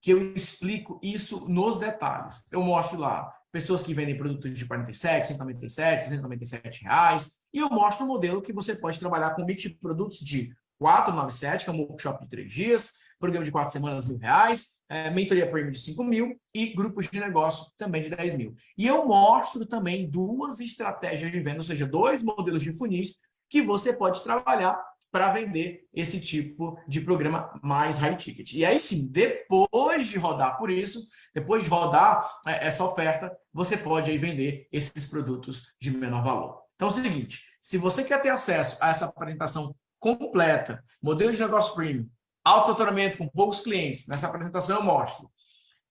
[0.00, 2.44] que eu explico isso nos detalhes.
[2.50, 8.04] Eu mostro lá pessoas que vendem produtos de 47, 197, 197 reais, e eu mostro
[8.04, 11.80] um modelo que você pode trabalhar com mix de produtos de 497, que é um
[11.80, 16.04] workshop de três dias, programa de quatro semanas, mil reais, é, mentoria premium de 5
[16.04, 18.54] mil e grupos de negócio também de 10 mil.
[18.76, 23.16] E eu mostro também duas estratégias de venda, ou seja, dois modelos de funis
[23.48, 24.78] que você pode trabalhar
[25.10, 28.52] para vender esse tipo de programa mais high ticket.
[28.52, 33.76] E aí sim, depois de rodar por isso, depois de rodar é, essa oferta, você
[33.76, 36.62] pode aí vender esses produtos de menor valor.
[36.74, 41.40] Então é o seguinte, se você quer ter acesso a essa apresentação completa, modelo de
[41.40, 42.08] negócio premium,
[42.44, 44.06] autoaturamento com poucos clientes.
[44.06, 45.28] Nessa apresentação eu mostro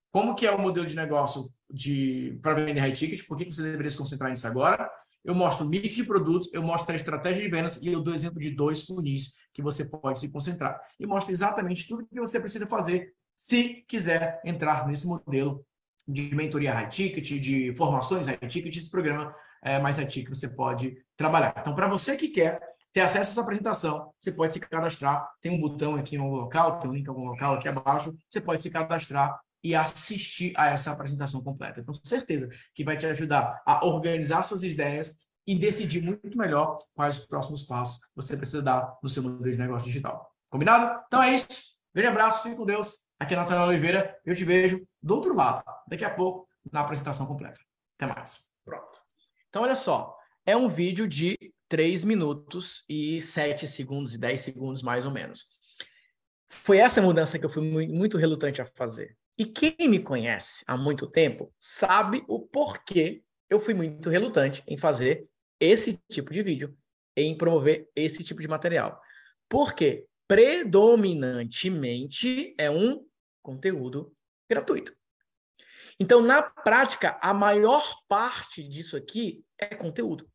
[0.09, 3.61] como que é o modelo de negócio de para vender high ticket, por que você
[3.61, 4.89] deveria se concentrar nisso agora.
[5.25, 8.13] Eu mostro o mix de produtos, eu mostro a estratégia de vendas e eu dou
[8.13, 10.79] exemplo de dois funis que você pode se concentrar.
[10.99, 15.65] E mostro exatamente tudo que você precisa fazer se quiser entrar nesse modelo
[16.07, 20.47] de mentoria high ticket, de formações high ticket, esse programa é, mais high ticket você
[20.47, 21.55] pode trabalhar.
[21.57, 22.61] Então, para você que quer
[22.93, 25.27] ter acesso a essa apresentação, você pode se cadastrar.
[25.41, 28.15] Tem um botão aqui no local, tem um link em algum local aqui abaixo.
[28.29, 31.83] Você pode se cadastrar e assistir a essa apresentação completa.
[31.83, 35.15] Com certeza que vai te ajudar a organizar suas ideias
[35.47, 39.57] e decidir muito melhor quais os próximos passos você precisa dar no seu modelo de
[39.57, 40.31] negócio digital.
[40.51, 41.01] Combinado?
[41.07, 41.79] Então é isso.
[41.95, 43.07] Grande abraço, fique com Deus.
[43.19, 44.15] Aqui é Nathanael Oliveira.
[44.23, 47.59] Eu te vejo do outro lado, daqui a pouco, na apresentação completa.
[47.97, 48.41] Até mais.
[48.63, 48.99] Pronto.
[49.49, 50.15] Então, olha só.
[50.45, 51.35] É um vídeo de
[51.69, 55.47] 3 minutos e 7 segundos e 10 segundos, mais ou menos.
[56.49, 59.17] Foi essa mudança que eu fui muito relutante a fazer.
[59.37, 64.77] E quem me conhece há muito tempo sabe o porquê eu fui muito relutante em
[64.77, 65.27] fazer
[65.59, 66.73] esse tipo de vídeo,
[67.15, 68.99] em promover esse tipo de material.
[69.49, 73.05] Porque predominantemente é um
[73.41, 74.15] conteúdo
[74.49, 74.95] gratuito.
[75.99, 80.29] Então, na prática, a maior parte disso aqui é conteúdo.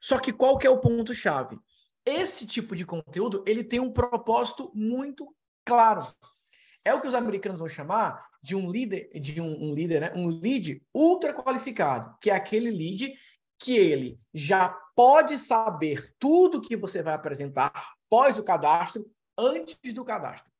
[0.00, 1.56] Só que qual que é o ponto chave?
[2.04, 5.32] Esse tipo de conteúdo, ele tem um propósito muito
[5.64, 6.06] claro.
[6.84, 10.12] É o que os americanos vão chamar de um líder, de um, um líder, né?
[10.14, 13.14] Um lead ultra qualificado, que é aquele lead
[13.58, 20.04] que ele já pode saber tudo que você vai apresentar pós o cadastro, antes do
[20.04, 20.50] cadastro.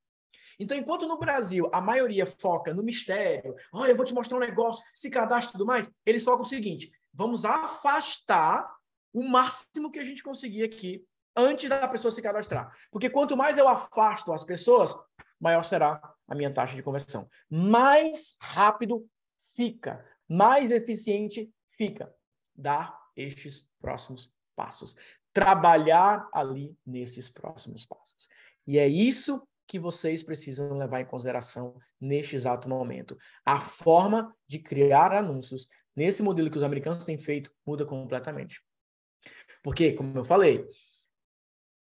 [0.58, 4.40] Então, enquanto no Brasil a maioria foca no mistério, olha, eu vou te mostrar um
[4.40, 8.70] negócio, se cadastra e tudo mais, eles focam o seguinte: vamos afastar
[9.12, 11.02] o máximo que a gente conseguir aqui
[11.34, 12.70] antes da pessoa se cadastrar.
[12.90, 14.94] Porque quanto mais eu afasto as pessoas,
[15.40, 17.28] maior será a minha taxa de conversão.
[17.48, 19.08] Mais rápido
[19.56, 22.14] fica, mais eficiente fica.
[22.54, 24.94] Dar estes próximos passos.
[25.32, 28.28] Trabalhar ali nesses próximos passos.
[28.66, 33.16] E é isso que vocês precisam levar em consideração neste exato momento.
[33.44, 38.60] A forma de criar anúncios nesse modelo que os americanos têm feito muda completamente.
[39.62, 40.66] Porque, como eu falei,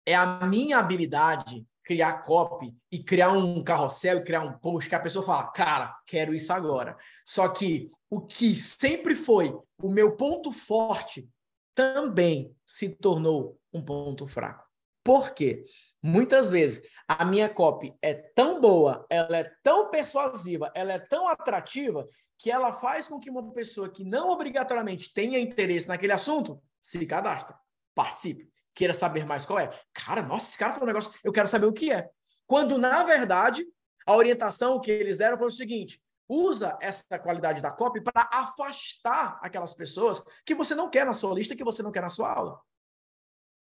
[0.05, 4.95] é a minha habilidade criar copy e criar um carrossel e criar um post que
[4.95, 6.97] a pessoa fala, cara, quero isso agora.
[7.25, 11.29] Só que o que sempre foi o meu ponto forte
[11.73, 14.65] também se tornou um ponto fraco.
[15.01, 15.63] Por quê?
[16.03, 21.25] Muitas vezes a minha copy é tão boa, ela é tão persuasiva, ela é tão
[21.25, 22.05] atrativa
[22.37, 27.05] que ela faz com que uma pessoa que não obrigatoriamente tenha interesse naquele assunto se
[27.05, 27.55] cadastre,
[27.95, 29.71] participe queira saber mais qual é.
[29.91, 32.07] Cara, nossa, esse cara falou um negócio, eu quero saber o que é.
[32.45, 33.65] Quando, na verdade,
[34.05, 39.39] a orientação que eles deram foi o seguinte: usa essa qualidade da copy para afastar
[39.41, 42.31] aquelas pessoas que você não quer na sua lista, que você não quer na sua
[42.31, 42.61] aula.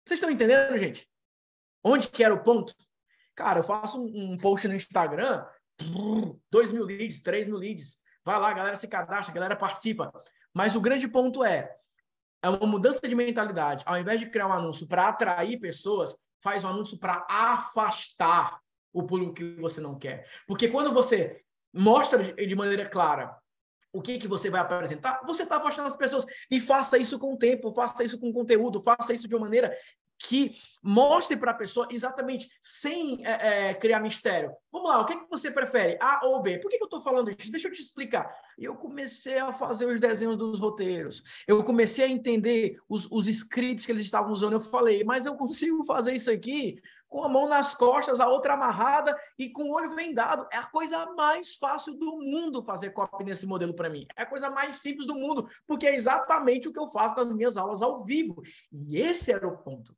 [0.05, 1.09] Vocês estão entendendo, gente?
[1.83, 2.75] Onde que era o ponto?
[3.35, 5.43] Cara, eu faço um, um post no Instagram,
[6.51, 7.97] 2 mil leads, 3 mil leads.
[8.23, 10.11] Vai lá, galera se cadastra, galera participa.
[10.53, 11.75] Mas o grande ponto é,
[12.41, 13.83] é uma mudança de mentalidade.
[13.85, 18.59] Ao invés de criar um anúncio para atrair pessoas, faz um anúncio para afastar
[18.93, 20.27] o público que você não quer.
[20.47, 21.41] Porque quando você
[21.73, 23.37] mostra de maneira clara
[23.93, 26.25] o que, que você vai apresentar, você está afastando as pessoas.
[26.49, 29.75] E faça isso com o tempo, faça isso com conteúdo, faça isso de uma maneira
[30.21, 34.51] que mostre para a pessoa exatamente, sem é, é, criar mistério.
[34.71, 36.59] Vamos lá, o que, que você prefere, A ou B?
[36.59, 37.51] Por que, que eu estou falando isso?
[37.51, 38.33] Deixa eu te explicar.
[38.57, 43.85] Eu comecei a fazer os desenhos dos roteiros, eu comecei a entender os, os scripts
[43.85, 44.53] que eles estavam usando.
[44.53, 46.81] Eu falei, mas eu consigo fazer isso aqui
[47.11, 50.47] com a mão nas costas, a outra amarrada e com o olho vendado.
[50.49, 54.07] É a coisa mais fácil do mundo fazer copy nesse modelo para mim.
[54.15, 57.35] É a coisa mais simples do mundo, porque é exatamente o que eu faço nas
[57.35, 58.41] minhas aulas ao vivo.
[58.71, 59.93] E esse era o ponto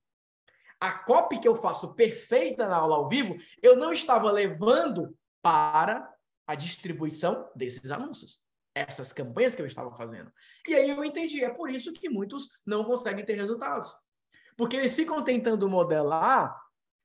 [0.83, 6.13] a copy que eu faço perfeita na aula ao vivo, eu não estava levando para
[6.45, 8.41] a distribuição desses anúncios,
[8.75, 10.29] essas campanhas que eu estava fazendo.
[10.67, 13.95] E aí eu entendi, é por isso que muitos não conseguem ter resultados.
[14.57, 16.53] Porque eles ficam tentando modelar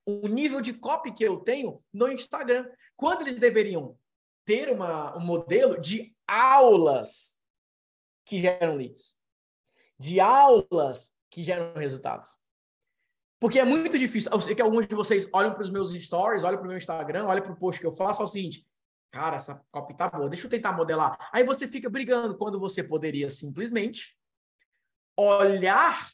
[0.05, 3.97] o nível de copy que eu tenho no Instagram, quando eles deveriam
[4.43, 7.41] ter uma, um modelo de aulas
[8.25, 9.17] que geram leads,
[9.97, 12.38] de aulas que geram resultados.
[13.39, 14.31] Porque é muito difícil.
[14.31, 16.77] Eu sei que alguns de vocês olham para os meus stories, olham para o meu
[16.77, 18.67] Instagram, olham para o post que eu faço, é o seguinte,
[19.11, 21.17] cara, essa copy tá boa, deixa eu tentar modelar.
[21.31, 24.17] Aí você fica brigando quando você poderia simplesmente
[25.17, 26.11] olhar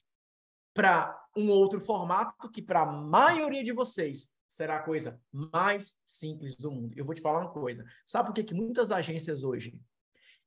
[0.73, 6.55] para um outro formato que para a maioria de vocês será a coisa mais simples
[6.55, 6.93] do mundo.
[6.95, 7.85] Eu vou te falar uma coisa.
[8.05, 9.77] Sabe por que, que muitas agências hoje,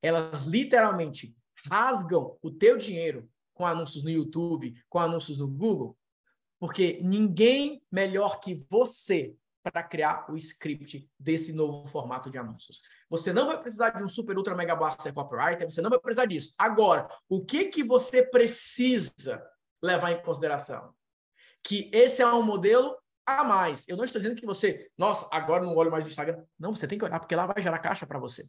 [0.01, 1.37] elas literalmente
[1.71, 5.99] rasgam o teu dinheiro com anúncios no YouTube, com anúncios no Google?
[6.59, 12.81] Porque ninguém melhor que você para criar o script desse novo formato de anúncios.
[13.11, 16.27] Você não vai precisar de um super ultra mega blaster copywriter, você não vai precisar
[16.27, 16.55] disso.
[16.59, 19.43] Agora, o que que você precisa
[19.83, 20.95] levar em consideração?
[21.63, 23.87] Que esse é um modelo a mais.
[23.87, 26.43] Eu não estou dizendo que você, nossa, agora não olho mais o Instagram.
[26.59, 28.49] Não, você tem que olhar porque lá vai gerar caixa para você.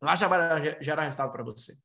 [0.00, 1.76] Lá já vai gerar resultado para você.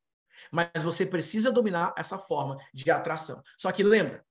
[0.51, 3.41] Mas você precisa dominar essa forma de atração.
[3.57, 4.25] Só que lembra,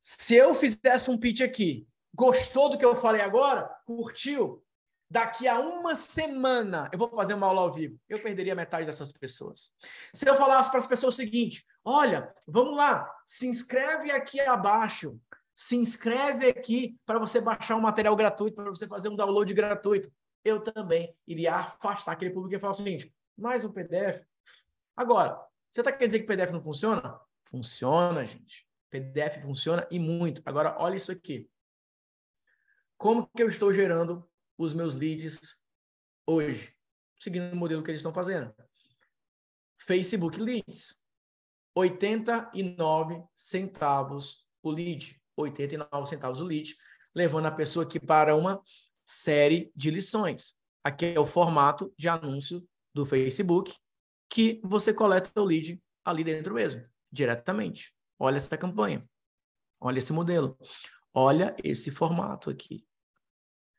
[0.00, 4.64] se eu fizesse um pitch aqui, gostou do que eu falei agora, curtiu,
[5.10, 9.12] daqui a uma semana eu vou fazer uma aula ao vivo, eu perderia metade dessas
[9.12, 9.72] pessoas.
[10.14, 15.20] Se eu falasse para as pessoas o seguinte: olha, vamos lá, se inscreve aqui abaixo,
[15.54, 20.10] se inscreve aqui para você baixar um material gratuito, para você fazer um download gratuito.
[20.42, 24.24] Eu também iria afastar aquele público e falar o seguinte: mais um PDF.
[24.96, 25.38] Agora,
[25.70, 27.20] você está querendo dizer que PDF não funciona?
[27.44, 28.69] Funciona, gente.
[28.90, 30.42] PDF funciona e muito.
[30.44, 31.48] Agora, olha isso aqui.
[32.98, 35.58] Como que eu estou gerando os meus leads
[36.26, 36.74] hoje?
[37.18, 38.54] Seguindo o modelo que eles estão fazendo.
[39.78, 41.00] Facebook Leads.
[41.74, 45.20] 89 centavos o lead.
[45.36, 46.76] 89 centavos o lead,
[47.14, 48.62] levando a pessoa aqui para uma
[49.04, 50.54] série de lições.
[50.84, 53.74] Aqui é o formato de anúncio do Facebook
[54.28, 57.94] que você coleta o lead ali dentro mesmo, diretamente.
[58.20, 59.02] Olha essa campanha.
[59.80, 60.58] Olha esse modelo.
[61.14, 62.84] Olha esse formato aqui.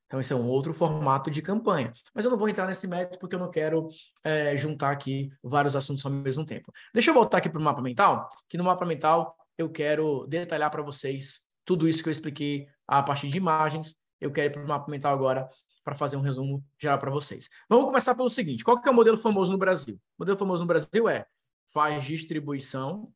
[0.08, 1.94] Então, esse é um outro formato de campanha.
[2.14, 3.88] Mas eu não vou entrar nesse método porque eu não quero
[4.24, 6.74] é, juntar aqui vários assuntos ao mesmo tempo.
[6.94, 10.70] Deixa eu voltar aqui para o mapa mental, que no mapa mental eu quero detalhar
[10.72, 13.96] para vocês tudo isso que eu expliquei a partir de imagens.
[14.20, 15.48] Eu quero ir para o mapa mental agora
[15.84, 17.48] para fazer um resumo geral para vocês.
[17.70, 19.96] Vamos começar pelo seguinte: qual que é o modelo famoso no Brasil?
[20.18, 21.26] O modelo famoso no Brasil é
[21.72, 23.14] faz distribuição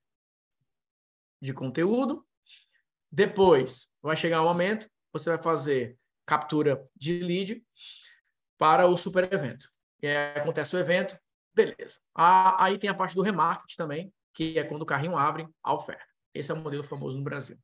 [1.46, 2.26] de conteúdo.
[3.12, 7.64] Depois vai chegar um momento, você vai fazer captura de lead
[8.58, 9.70] para o super evento.
[10.02, 11.18] E aí acontece o evento,
[11.54, 12.00] beleza.
[12.14, 16.06] Aí tem a parte do remarketing também, que é quando o carrinho abre a oferta.
[16.34, 17.58] Esse é o modelo famoso no Brasil.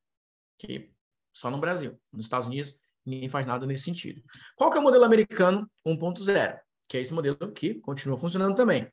[0.58, 0.90] Que
[1.34, 2.00] só no Brasil.
[2.10, 4.22] Nos Estados Unidos, ninguém faz nada nesse sentido.
[4.56, 6.58] Qual que é o modelo americano 1.0?
[6.88, 8.90] Que é esse modelo que continua funcionando também.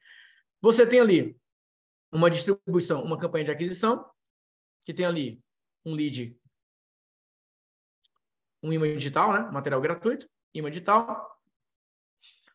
[0.61, 1.37] Você tem ali
[2.11, 4.05] uma distribuição, uma campanha de aquisição,
[4.89, 5.39] que tem ali
[5.85, 6.35] um lead,
[8.63, 9.47] um imã digital, né?
[9.53, 11.39] material gratuito, imã digital,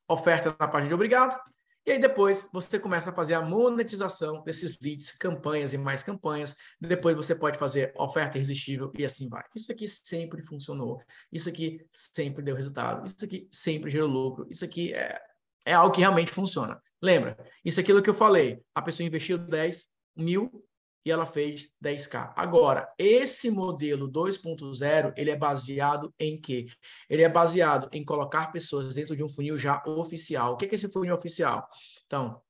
[0.09, 1.41] oferta na página de obrigado,
[1.87, 6.57] e aí depois você começa a fazer a monetização desses leads, campanhas e mais campanhas.
[6.81, 9.45] Depois você pode fazer oferta irresistível e assim vai.
[9.55, 11.01] Isso aqui sempre funcionou.
[11.31, 13.07] Isso aqui sempre deu resultado.
[13.07, 14.47] Isso aqui sempre gerou lucro.
[14.51, 15.21] Isso aqui é,
[15.65, 16.83] é algo que realmente funciona.
[17.01, 17.37] Lembra?
[17.65, 18.61] Isso é aquilo que eu falei.
[18.75, 20.65] A pessoa investiu 10 mil
[21.05, 22.33] e ela fez 10k.
[22.35, 26.67] Agora, esse modelo 2.0, ele é baseado em quê?
[27.09, 30.55] Ele é baseado em colocar pessoas dentro de um funil já oficial.
[30.55, 31.69] O que é esse funil oficial?
[32.07, 32.41] Então,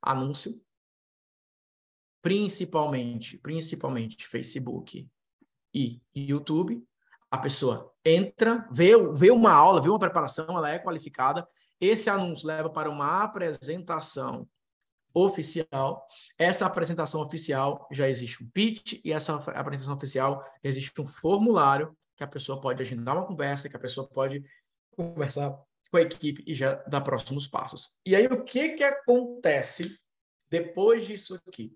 [0.00, 0.58] anúncio,
[2.22, 5.06] principalmente, principalmente Facebook
[5.74, 6.82] e YouTube.
[7.30, 11.46] A pessoa entra, vê, vê uma aula, vê uma preparação, ela é qualificada.
[11.80, 14.48] Esse anúncio leva para uma apresentação
[15.14, 16.06] oficial.
[16.38, 22.24] Essa apresentação oficial já existe um pitch e essa apresentação oficial existe um formulário que
[22.24, 24.44] a pessoa pode agendar uma conversa, que a pessoa pode
[24.90, 25.58] conversar
[25.90, 27.96] com a equipe e já dar próximos passos.
[28.04, 29.98] E aí o que que acontece
[30.48, 31.74] depois disso aqui?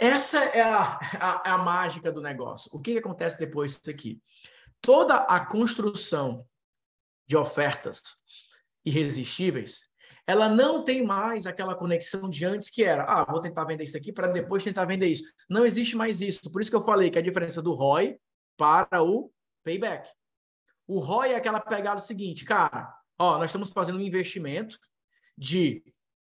[0.00, 2.70] Essa é a, a, a mágica do negócio.
[2.72, 4.22] O que, que acontece depois disso aqui?
[4.80, 6.46] Toda a construção
[7.26, 8.16] de ofertas
[8.84, 9.88] irresistíveis
[10.26, 13.96] ela não tem mais aquela conexão de antes que era, ah, vou tentar vender isso
[13.96, 15.24] aqui para depois tentar vender isso.
[15.48, 16.50] Não existe mais isso.
[16.50, 18.18] Por isso que eu falei que a diferença do ROI
[18.56, 19.32] para o
[19.64, 20.08] payback.
[20.86, 24.78] O ROI é aquela pegada seguinte, cara, ó, nós estamos fazendo um investimento
[25.36, 25.82] de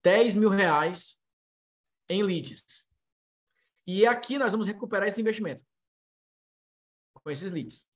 [0.02, 1.18] 10 mil reais
[2.08, 2.88] em leads.
[3.86, 5.64] E aqui nós vamos recuperar esse investimento
[7.14, 7.86] com esses leads.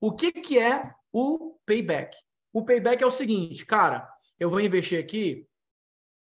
[0.00, 2.16] O que, que é o payback?
[2.52, 4.08] O payback é o seguinte, cara,
[4.38, 5.46] eu vou investir aqui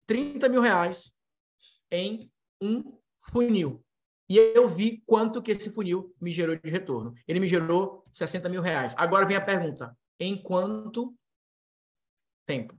[0.07, 1.13] 30 mil reais
[1.91, 2.31] em
[2.61, 3.83] um funil.
[4.27, 7.13] E eu vi quanto que esse funil me gerou de retorno.
[7.27, 8.93] Ele me gerou 60 mil reais.
[8.97, 11.15] Agora vem a pergunta: em quanto
[12.45, 12.77] tempo?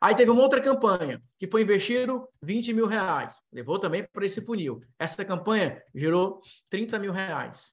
[0.00, 3.40] Aí teve uma outra campanha, que foi investido 20 mil reais.
[3.50, 4.82] Levou também para esse funil.
[4.98, 7.72] Essa campanha gerou 30 mil reais.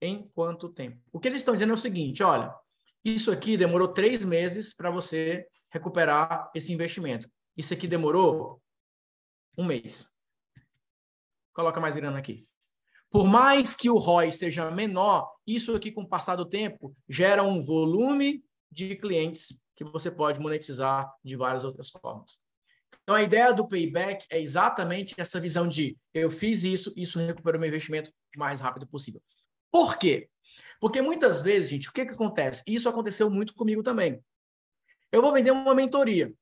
[0.00, 1.00] em quanto tempo?
[1.12, 2.54] O que eles estão dizendo é o seguinte: olha,
[3.04, 7.28] isso aqui demorou três meses para você recuperar esse investimento.
[7.56, 8.62] Isso aqui demorou
[9.56, 10.06] um mês.
[11.52, 12.46] Coloca mais grana aqui.
[13.10, 17.42] Por mais que o ROI seja menor, isso aqui, com o passar do tempo, gera
[17.42, 22.38] um volume de clientes que você pode monetizar de várias outras formas.
[23.02, 27.60] Então, a ideia do payback é exatamente essa visão de eu fiz isso, isso recuperou
[27.60, 29.20] meu investimento o mais rápido possível.
[29.70, 30.28] Por quê?
[30.80, 32.62] Porque muitas vezes, gente, o que, que acontece?
[32.66, 34.22] Isso aconteceu muito comigo também.
[35.12, 36.32] Eu vou vender uma mentoria.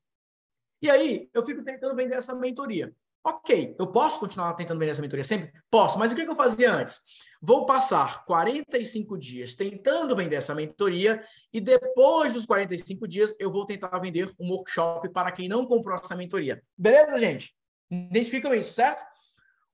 [0.81, 2.95] E aí, eu fico tentando vender essa mentoria.
[3.23, 5.53] Ok, eu posso continuar tentando vender essa mentoria sempre?
[5.71, 7.01] Posso, mas o que eu fazia antes?
[7.43, 13.66] Vou passar 45 dias tentando vender essa mentoria e depois dos 45 dias eu vou
[13.66, 16.62] tentar vender um workshop para quem não comprou essa mentoria.
[16.79, 17.55] Beleza, gente?
[17.91, 19.05] Identificam isso, certo?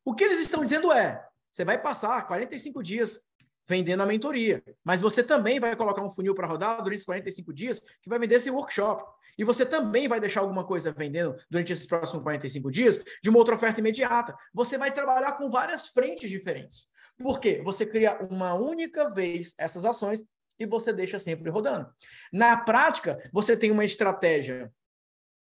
[0.04, 3.20] O que eles estão dizendo é: você vai passar 45 dias
[3.68, 4.62] vendendo a mentoria.
[4.84, 8.18] Mas você também vai colocar um funil para rodar durante esses 45 dias que vai
[8.18, 9.04] vender esse workshop.
[9.38, 13.38] E você também vai deixar alguma coisa vendendo durante esses próximos 45 dias de uma
[13.38, 14.34] outra oferta imediata.
[14.54, 16.86] Você vai trabalhar com várias frentes diferentes.
[17.18, 17.60] Por quê?
[17.64, 20.22] Você cria uma única vez essas ações
[20.58, 21.88] e você deixa sempre rodando.
[22.32, 24.72] Na prática, você tem uma estratégia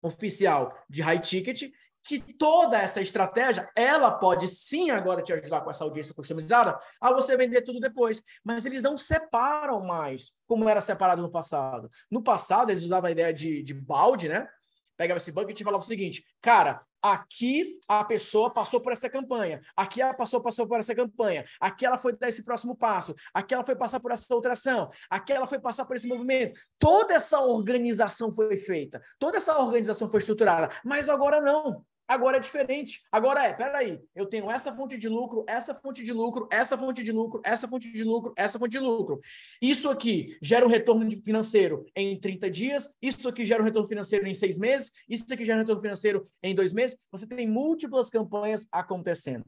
[0.02, 1.70] oficial de high ticket
[2.02, 7.12] que toda essa estratégia, ela pode sim agora te ajudar com essa audiência customizada a
[7.12, 8.22] você vender tudo depois.
[8.44, 11.90] Mas eles não separam mais como era separado no passado.
[12.10, 14.48] No passado, eles usavam a ideia de, de balde, né?
[14.96, 19.60] Pegava esse bucket e falava o seguinte, cara, aqui a pessoa passou por essa campanha,
[19.74, 23.54] aqui ela passou, passou por essa campanha, aqui ela foi dar esse próximo passo, aqui
[23.54, 26.60] ela foi passar por essa outra ação, aqui ela foi passar por esse movimento.
[26.78, 31.84] Toda essa organização foi feita, toda essa organização foi estruturada, mas agora não.
[32.10, 33.04] Agora é diferente.
[33.12, 37.04] Agora é, peraí, eu tenho essa fonte de lucro, essa fonte de lucro, essa fonte
[37.04, 39.20] de lucro, essa fonte de lucro, essa fonte de lucro.
[39.62, 44.26] Isso aqui gera um retorno financeiro em 30 dias, isso aqui gera um retorno financeiro
[44.26, 46.98] em seis meses, isso aqui gera um retorno financeiro em dois meses.
[47.12, 49.44] Você tem múltiplas campanhas acontecendo.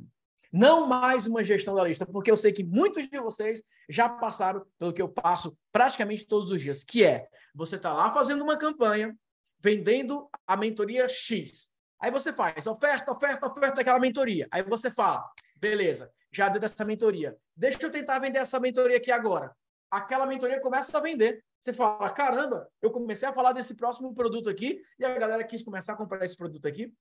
[0.53, 4.65] Não mais uma gestão da lista, porque eu sei que muitos de vocês já passaram
[4.79, 8.57] pelo que eu passo praticamente todos os dias, que é você está lá fazendo uma
[8.57, 9.17] campanha,
[9.61, 11.72] vendendo a mentoria X
[12.03, 14.49] Aí você faz oferta, oferta, oferta daquela mentoria.
[14.51, 15.25] Aí você fala,
[15.55, 17.37] beleza, já deu dessa mentoria.
[17.57, 19.55] Deixa eu tentar vender essa mentoria aqui agora.
[19.89, 21.45] Aquela mentoria começa a vender.
[21.61, 25.63] Você fala, caramba, eu comecei a falar desse próximo produto aqui e a galera quis
[25.63, 26.93] começar a comprar esse produto aqui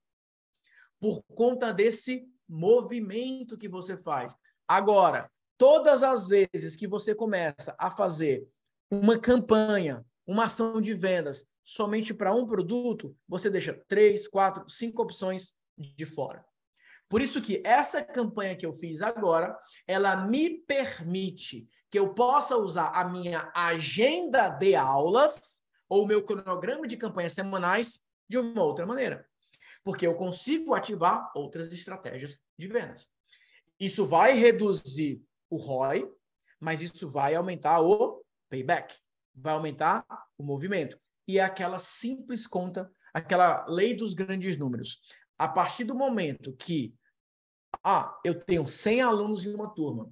[1.00, 4.36] por conta desse movimento que você faz.
[4.68, 5.28] Agora,
[5.58, 8.46] todas as vezes que você começa a fazer
[8.88, 15.02] uma campanha, uma ação de vendas somente para um produto, você deixa três, quatro, cinco
[15.02, 16.44] opções de fora.
[17.08, 19.56] Por isso que essa campanha que eu fiz agora,
[19.86, 26.88] ela me permite que eu possa usar a minha agenda de aulas ou meu cronograma
[26.88, 29.28] de campanhas semanais de uma outra maneira.
[29.84, 33.08] Porque eu consigo ativar outras estratégias de vendas.
[33.78, 36.10] Isso vai reduzir o ROI,
[36.58, 38.96] mas isso vai aumentar o payback,
[39.34, 40.06] vai aumentar
[40.38, 45.00] o movimento e é aquela simples conta, aquela lei dos grandes números.
[45.38, 46.94] A partir do momento que
[47.82, 50.10] ah, eu tenho 100 alunos em uma turma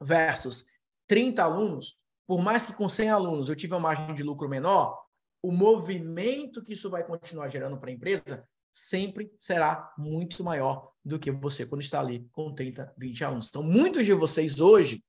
[0.00, 0.64] versus
[1.06, 5.02] 30 alunos, por mais que com 100 alunos eu tive uma margem de lucro menor,
[5.42, 11.18] o movimento que isso vai continuar gerando para a empresa sempre será muito maior do
[11.18, 13.48] que você quando está ali com 30, 20 alunos.
[13.48, 15.04] Então, muitos de vocês hoje,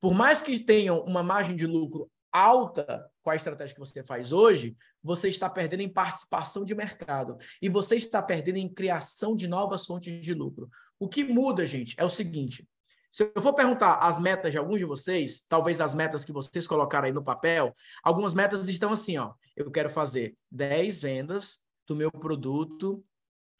[0.00, 4.32] por mais que tenham uma margem de lucro alta com a estratégia que você faz
[4.32, 9.48] hoje, você está perdendo em participação de mercado e você está perdendo em criação de
[9.48, 10.68] novas fontes de lucro.
[10.98, 12.68] O que muda, gente, é o seguinte:
[13.10, 16.66] se eu for perguntar as metas de alguns de vocês, talvez as metas que vocês
[16.66, 19.32] colocaram aí no papel, algumas metas estão assim, ó.
[19.56, 23.02] Eu quero fazer 10 vendas do meu produto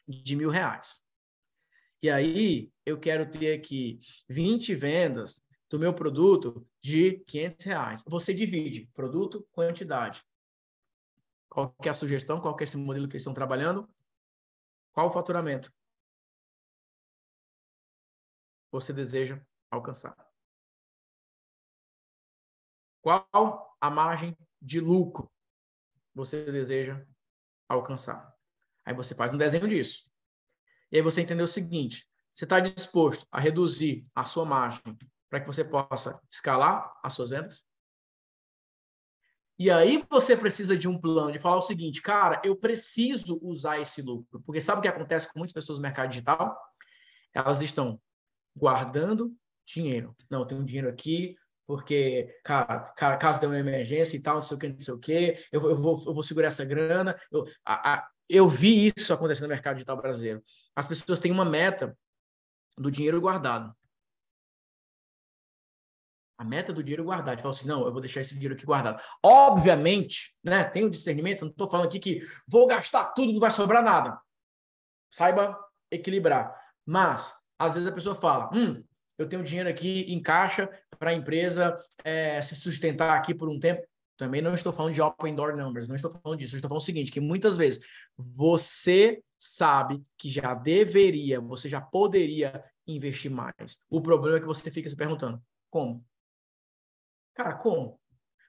[0.07, 1.01] de mil reais.
[2.03, 3.99] E aí, eu quero ter aqui
[4.29, 5.41] 20 vendas
[5.75, 8.03] do meu produto de 500 reais.
[8.07, 10.23] Você divide produto, quantidade.
[11.49, 12.39] Qual que é a sugestão?
[12.39, 13.89] Qual que é esse modelo que eles estão trabalhando?
[14.93, 15.73] Qual o faturamento?
[18.71, 20.15] Você deseja alcançar?
[23.01, 25.29] Qual a margem de lucro
[26.13, 27.05] você deseja
[27.67, 28.33] alcançar?
[28.85, 30.09] Aí você faz um desenho disso.
[30.89, 34.81] E aí você entendeu o seguinte: você está disposto a reduzir a sua margem
[35.35, 37.65] para que você possa escalar as suas vendas.
[39.59, 43.79] E aí você precisa de um plano de falar o seguinte, cara, eu preciso usar
[43.79, 46.57] esse lucro, porque sabe o que acontece com muitas pessoas no mercado digital?
[47.33, 47.99] Elas estão
[48.55, 50.15] guardando dinheiro.
[50.29, 51.35] Não, eu tenho dinheiro aqui,
[51.67, 54.99] porque, cara, caso dê uma emergência e tal, não sei o que, não sei o
[54.99, 57.19] que, eu, eu, vou, eu vou segurar essa grana.
[57.29, 60.41] Eu, a, a, eu vi isso acontecendo no mercado digital brasileiro.
[60.73, 61.97] As pessoas têm uma meta
[62.77, 63.75] do dinheiro guardado.
[66.37, 67.41] A meta do dinheiro guardado.
[67.41, 69.01] Fala assim, não, eu vou deixar esse dinheiro aqui guardado.
[69.23, 70.63] Obviamente, né?
[70.63, 74.19] Tem o discernimento, não estou falando aqui que vou gastar tudo, não vai sobrar nada.
[75.11, 75.57] Saiba
[75.89, 76.53] equilibrar.
[76.85, 78.83] Mas, às vezes a pessoa fala, hum,
[79.17, 80.69] eu tenho dinheiro aqui em caixa
[80.99, 83.85] para a empresa é, se sustentar aqui por um tempo.
[84.17, 86.55] Também não estou falando de open door numbers, não estou falando disso.
[86.55, 87.85] Eu estou falando o seguinte, que muitas vezes
[88.17, 93.79] você sabe que já deveria, você já poderia investir mais.
[93.89, 96.03] O problema é que você fica se perguntando, como?
[97.35, 97.99] Cara, como?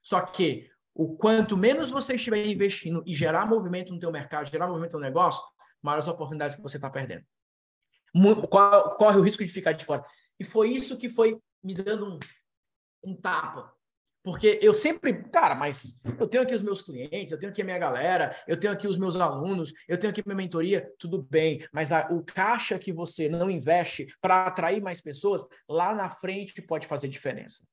[0.03, 4.69] Só que o quanto menos você estiver investindo e gerar movimento no teu mercado, gerar
[4.69, 5.43] movimento no negócio,
[5.83, 7.25] maiores oportunidades que você está perdendo.
[8.97, 10.05] Corre o risco de ficar de fora.
[10.39, 12.19] E foi isso que foi me dando um,
[13.05, 13.75] um tapa.
[14.23, 17.65] Porque eu sempre, cara, mas eu tenho aqui os meus clientes, eu tenho aqui a
[17.65, 21.65] minha galera, eu tenho aqui os meus alunos, eu tenho aqui minha mentoria, tudo bem,
[21.73, 26.61] mas a, o caixa que você não investe para atrair mais pessoas, lá na frente
[26.61, 27.65] pode fazer diferença.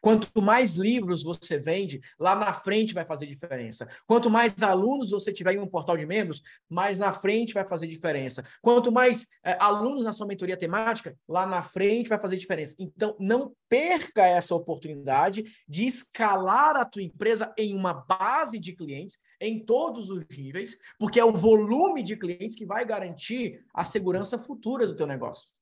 [0.00, 3.88] Quanto mais livros você vende, lá na frente vai fazer diferença.
[4.06, 7.86] Quanto mais alunos você tiver em um portal de membros, mais na frente vai fazer
[7.86, 8.44] diferença.
[8.62, 12.74] Quanto mais é, alunos na sua mentoria temática, lá na frente vai fazer diferença.
[12.78, 19.18] Então, não perca essa oportunidade de escalar a tua empresa em uma base de clientes,
[19.40, 24.38] em todos os níveis, porque é o volume de clientes que vai garantir a segurança
[24.38, 25.57] futura do teu negócio.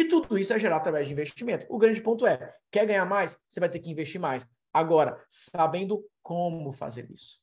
[0.00, 1.66] E tudo isso é gerado através de investimento.
[1.68, 3.38] O grande ponto é: quer ganhar mais?
[3.46, 4.48] Você vai ter que investir mais.
[4.72, 7.40] Agora, sabendo como fazer isso.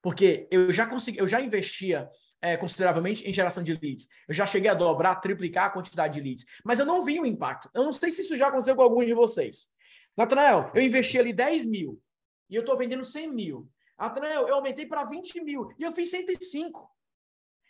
[0.00, 2.08] Porque eu já consegui, eu já investia
[2.40, 4.06] é, consideravelmente em geração de leads.
[4.28, 6.46] Eu já cheguei a dobrar, triplicar a quantidade de leads.
[6.64, 7.68] Mas eu não vi o impacto.
[7.74, 9.68] Eu não sei se isso já aconteceu com algum de vocês.
[10.16, 12.00] Natanael, eu investi ali 10 mil
[12.48, 13.68] e eu estou vendendo 100 mil.
[13.98, 16.88] Natanael, eu aumentei para 20 mil e eu fiz 105.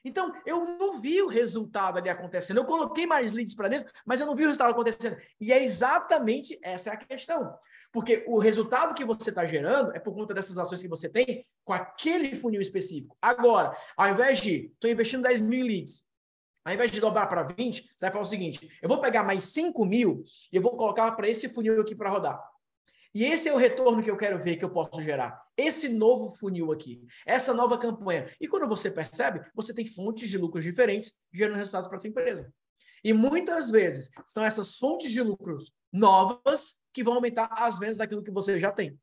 [0.05, 2.59] Então, eu não vi o resultado ali acontecendo.
[2.59, 5.17] Eu coloquei mais leads para dentro, mas eu não vi o resultado acontecendo.
[5.41, 7.55] E é exatamente essa é a questão.
[7.93, 11.47] Porque o resultado que você está gerando é por conta dessas ações que você tem
[11.65, 13.17] com aquele funil específico.
[13.21, 16.05] Agora, ao invés de, estou investindo 10 mil leads,
[16.65, 19.45] ao invés de dobrar para 20, você vai falar o seguinte: eu vou pegar mais
[19.45, 20.23] 5 mil
[20.53, 22.39] e eu vou colocar para esse funil aqui para rodar.
[23.19, 25.43] E esse é o retorno que eu quero ver que eu posso gerar.
[25.57, 28.33] Esse novo funil aqui, essa nova campanha.
[28.41, 32.11] E quando você percebe, você tem fontes de lucros diferentes gerando resultados para a sua
[32.11, 32.49] empresa.
[33.03, 38.23] E muitas vezes são essas fontes de lucros novas que vão aumentar as vendas daquilo
[38.23, 38.97] que você já tem.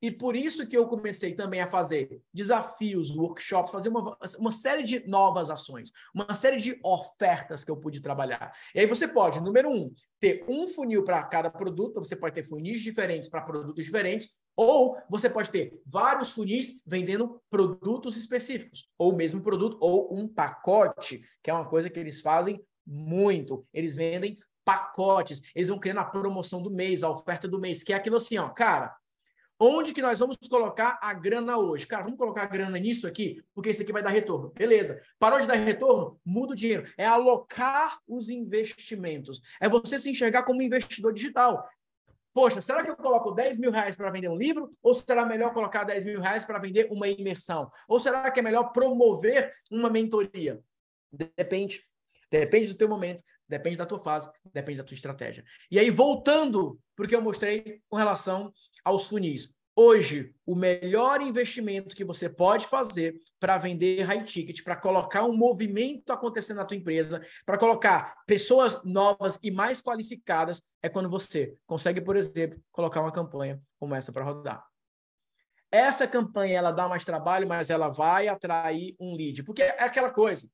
[0.00, 4.82] E por isso que eu comecei também a fazer desafios, workshops, fazer uma, uma série
[4.82, 8.52] de novas ações, uma série de ofertas que eu pude trabalhar.
[8.74, 12.44] E aí você pode, número um, ter um funil para cada produto, você pode ter
[12.44, 19.14] funis diferentes para produtos diferentes, ou você pode ter vários funis vendendo produtos específicos, ou
[19.14, 23.64] mesmo produto, ou um pacote, que é uma coisa que eles fazem muito.
[23.72, 27.92] Eles vendem pacotes, eles vão criando a promoção do mês, a oferta do mês, que
[27.92, 28.94] é aquilo assim, ó, cara,
[29.60, 31.84] Onde que nós vamos colocar a grana hoje?
[31.84, 34.50] Cara, vamos colocar a grana nisso aqui, porque isso aqui vai dar retorno.
[34.50, 35.02] Beleza.
[35.18, 36.20] Parou de dar retorno?
[36.24, 36.88] Muda o dinheiro.
[36.96, 39.40] É alocar os investimentos.
[39.60, 41.68] É você se enxergar como investidor digital.
[42.32, 44.70] Poxa, será que eu coloco 10 mil reais para vender um livro?
[44.80, 47.68] Ou será melhor colocar 10 mil reais para vender uma imersão?
[47.88, 50.60] Ou será que é melhor promover uma mentoria?
[51.10, 51.82] Depende.
[52.30, 55.44] Depende do teu momento, depende da tua fase, depende da tua estratégia.
[55.70, 58.52] E aí, voltando porque eu mostrei com relação
[58.84, 59.52] aos funis.
[59.80, 65.36] Hoje, o melhor investimento que você pode fazer para vender high ticket, para colocar um
[65.36, 71.54] movimento acontecendo na tua empresa, para colocar pessoas novas e mais qualificadas, é quando você
[71.64, 74.66] consegue, por exemplo, colocar uma campanha como essa para rodar.
[75.70, 80.10] Essa campanha ela dá mais trabalho, mas ela vai atrair um lead, porque é aquela
[80.10, 80.48] coisa.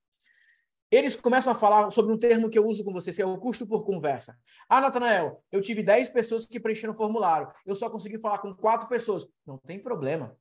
[0.94, 3.36] Eles começam a falar sobre um termo que eu uso com você, que é o
[3.36, 4.38] custo por conversa.
[4.68, 7.50] Ah, Natanael, eu tive 10 pessoas que preencheram o formulário.
[7.66, 9.26] Eu só consegui falar com quatro pessoas.
[9.44, 10.36] Não tem problema.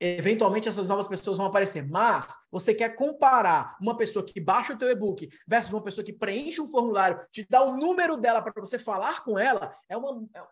[0.00, 4.76] Eventualmente essas novas pessoas vão aparecer, mas você quer comparar uma pessoa que baixa o
[4.76, 8.52] teu e-book versus uma pessoa que preenche um formulário, te dá o número dela para
[8.60, 10.42] você falar com ela, é, uma, é,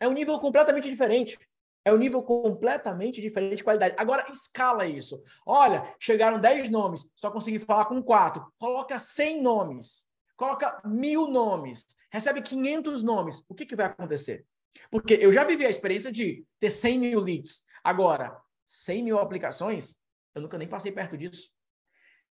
[0.00, 1.38] é um nível completamente diferente.
[1.84, 3.94] É um nível completamente diferente de qualidade.
[3.98, 5.22] Agora, escala isso.
[5.44, 8.44] Olha, chegaram 10 nomes, só consegui falar com 4.
[8.58, 10.06] Coloca 100 nomes.
[10.36, 11.86] Coloca mil nomes.
[12.10, 13.44] Recebe 500 nomes.
[13.48, 14.46] O que, que vai acontecer?
[14.90, 17.62] Porque eu já vivi a experiência de ter 100 mil leads.
[17.82, 19.94] Agora, 100 mil aplicações,
[20.34, 21.50] eu nunca nem passei perto disso.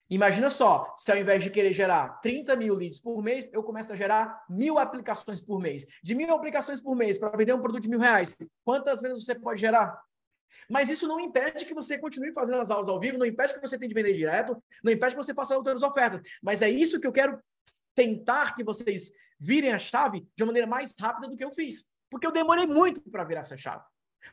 [0.09, 3.91] Imagina só, se ao invés de querer gerar 30 mil leads por mês, eu começo
[3.91, 5.85] a gerar mil aplicações por mês.
[6.03, 9.33] De mil aplicações por mês para vender um produto de mil reais, quantas vezes você
[9.33, 9.99] pode gerar?
[10.69, 13.61] Mas isso não impede que você continue fazendo as aulas ao vivo, não impede que
[13.61, 16.21] você tente vender direto, não impede que você faça outras ofertas.
[16.41, 17.39] Mas é isso que eu quero
[17.95, 21.85] tentar que vocês virem a chave de uma maneira mais rápida do que eu fiz.
[22.09, 23.83] Porque eu demorei muito para virar essa chave.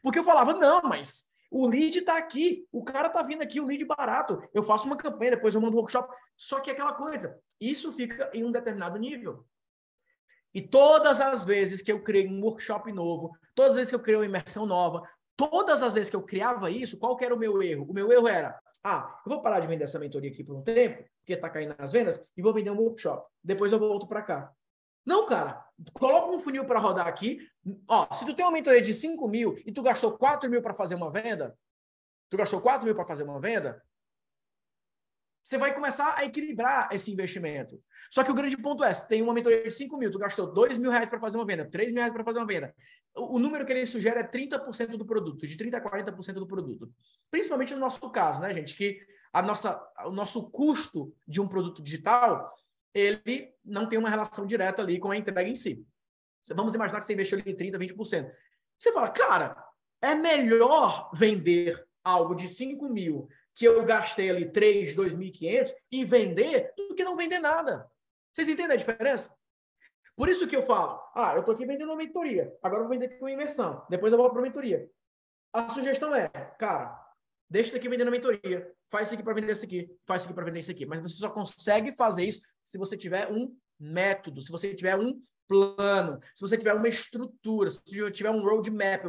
[0.02, 3.66] Porque eu falava, não, mas o lead está aqui, o cara está vindo aqui, o
[3.66, 4.42] lead barato.
[4.54, 6.10] Eu faço uma campanha, depois eu mando um workshop.
[6.34, 9.44] Só que é aquela coisa, isso fica em um determinado nível.
[10.54, 14.02] E todas as vezes que eu criei um workshop novo, todas as vezes que eu
[14.02, 15.02] criei uma imersão nova,
[15.36, 17.84] todas as vezes que eu criava isso, qual que era o meu erro?
[17.88, 20.62] O meu erro era, ah, eu vou parar de vender essa mentoria aqui por um
[20.62, 23.26] tempo, porque está caindo nas vendas, e vou vender um workshop.
[23.44, 24.52] Depois eu volto para cá.
[25.04, 25.64] Não, cara.
[25.94, 27.38] Coloca um funil para rodar aqui.
[27.88, 30.74] Ó, se tu tem uma mentoria de 5 mil e tu gastou 4 mil para
[30.74, 31.56] fazer uma venda,
[32.30, 33.82] tu gastou 4 mil para fazer uma venda,
[35.44, 37.82] você vai começar a equilibrar esse investimento.
[38.10, 40.78] Só que o grande ponto é, tem uma mentoria de 5 mil, tu gastou 2
[40.78, 42.74] mil reais para fazer uma venda, 3 mil reais para fazer uma venda.
[43.14, 46.46] O, o, número que ele sugere é 30% do produto, de 30% a 40% do
[46.46, 46.92] produto.
[47.30, 48.76] Principalmente no nosso caso, né, gente?
[48.76, 49.00] Que
[49.32, 52.52] a nossa, o nosso custo de um produto digital
[52.94, 55.86] ele não tem uma relação direta ali com a entrega em si.
[56.54, 58.32] Vamos imaginar que você investiu ali 30%, 20%.
[58.78, 59.56] Você fala, cara,
[60.00, 66.72] é melhor vender algo de 5 mil que eu gastei ali 3, 2.500 e vender
[66.76, 67.88] do que não vender nada.
[68.32, 69.34] Vocês entendem a diferença?
[70.16, 72.98] Por isso que eu falo, ah, eu estou aqui vendendo uma mentoria, agora eu vou
[72.98, 74.88] vender com uma imersão, depois eu vou para a mentoria.
[75.52, 76.28] A sugestão é,
[76.58, 76.98] cara,
[77.48, 80.28] deixa isso aqui vendendo a mentoria, faz isso aqui para vender isso aqui, faz isso
[80.28, 80.86] aqui para vender isso aqui.
[80.86, 85.20] Mas você só consegue fazer isso se você tiver um método, se você tiver um
[85.48, 89.04] plano, se você tiver uma estrutura, se você tiver um roadmap,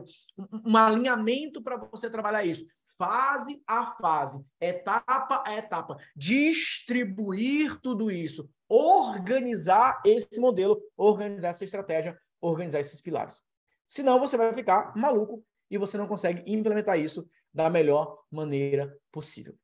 [0.66, 2.66] um, alinhamento para você trabalhar isso.
[2.98, 12.18] Fase a fase, etapa a etapa, distribuir tudo isso, organizar esse modelo, organizar essa estratégia,
[12.40, 13.42] organizar esses pilares.
[13.88, 19.56] Senão você vai ficar maluco e você não consegue implementar isso da melhor maneira possível.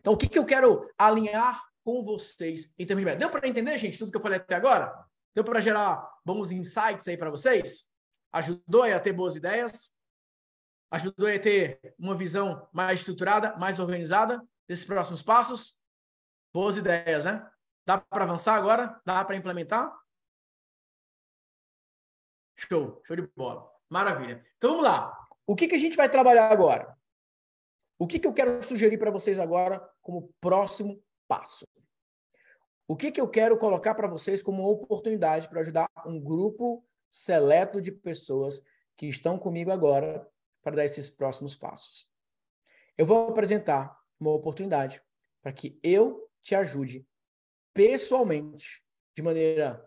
[0.00, 3.18] Então, o que, que eu quero alinhar com vocês em termos de meta?
[3.18, 4.92] Deu para entender, gente, tudo que eu falei até agora?
[5.34, 7.88] Deu para gerar bons insights aí para vocês?
[8.32, 9.92] Ajudou a ter boas ideias?
[10.90, 15.76] Ajudou a ter uma visão mais estruturada, mais organizada desses próximos passos?
[16.52, 17.50] Boas ideias, né?
[17.86, 19.00] Dá para avançar agora?
[19.04, 19.92] Dá para implementar?
[22.56, 23.70] Show, show de bola.
[23.88, 24.44] Maravilha.
[24.56, 25.18] Então vamos lá.
[25.46, 26.96] O que, que a gente vai trabalhar agora?
[27.98, 31.02] O que, que eu quero sugerir para vocês agora como próximo
[31.32, 31.66] passo?
[32.86, 37.80] O que, que eu quero colocar para vocês como oportunidade para ajudar um grupo seleto
[37.80, 38.60] de pessoas
[38.94, 40.28] que estão comigo agora
[40.62, 42.06] para dar esses próximos passos?
[42.98, 45.02] Eu vou apresentar uma oportunidade
[45.40, 47.06] para que eu te ajude
[47.72, 48.84] pessoalmente,
[49.16, 49.82] de maneira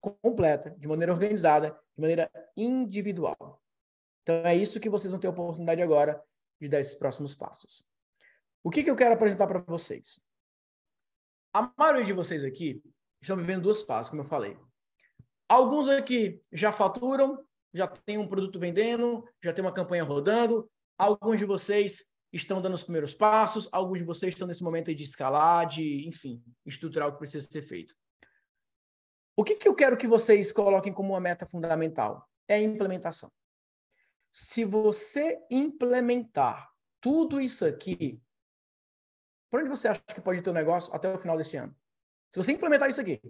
[0.00, 3.60] completa, de maneira organizada, de maneira individual.
[4.22, 6.22] Então é isso que vocês vão ter a oportunidade agora
[6.60, 7.84] de dar esses próximos passos.
[8.62, 10.20] O que, que eu quero apresentar para vocês?
[11.54, 12.82] A maioria de vocês aqui
[13.22, 14.58] estão vivendo duas fases, como eu falei.
[15.48, 17.38] Alguns aqui já faturam,
[17.72, 20.68] já tem um produto vendendo, já tem uma campanha rodando.
[20.98, 25.04] Alguns de vocês estão dando os primeiros passos, alguns de vocês estão nesse momento de
[25.04, 27.94] escalar, de, enfim, estruturar o que precisa ser feito.
[29.36, 32.28] O que, que eu quero que vocês coloquem como uma meta fundamental?
[32.48, 33.30] É a implementação
[34.34, 36.68] se você implementar
[37.00, 38.20] tudo isso aqui,
[39.54, 41.72] por onde você acha que pode ter o negócio até o final desse ano?
[42.32, 43.20] Se você implementar isso aqui,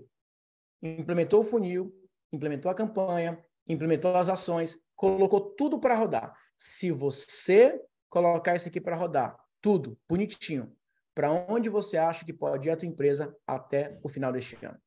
[0.83, 1.95] implementou o funil,
[2.33, 6.35] implementou a campanha, implementou as ações, colocou tudo para rodar.
[6.57, 10.75] Se você colocar isso aqui para rodar, tudo bonitinho,
[11.15, 14.81] para onde você acha que pode ir a tua empresa até o final deste ano?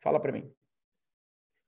[0.00, 0.48] Fala para mim.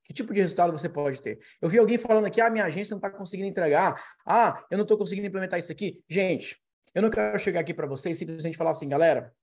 [0.05, 1.37] Que tipo de resultado você pode ter?
[1.61, 4.85] Eu vi alguém falando aqui, ah, minha agência não está conseguindo entregar, ah, eu não
[4.85, 6.01] estou conseguindo implementar isso aqui.
[6.07, 6.57] Gente,
[6.93, 9.33] eu não quero chegar aqui para vocês e simplesmente falar assim, galera,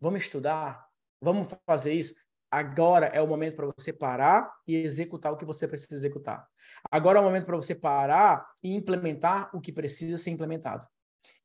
[0.00, 0.86] vamos estudar,
[1.20, 2.14] vamos fazer isso.
[2.50, 6.46] Agora é o momento para você parar e executar o que você precisa executar.
[6.90, 10.86] Agora é o momento para você parar e implementar o que precisa ser implementado.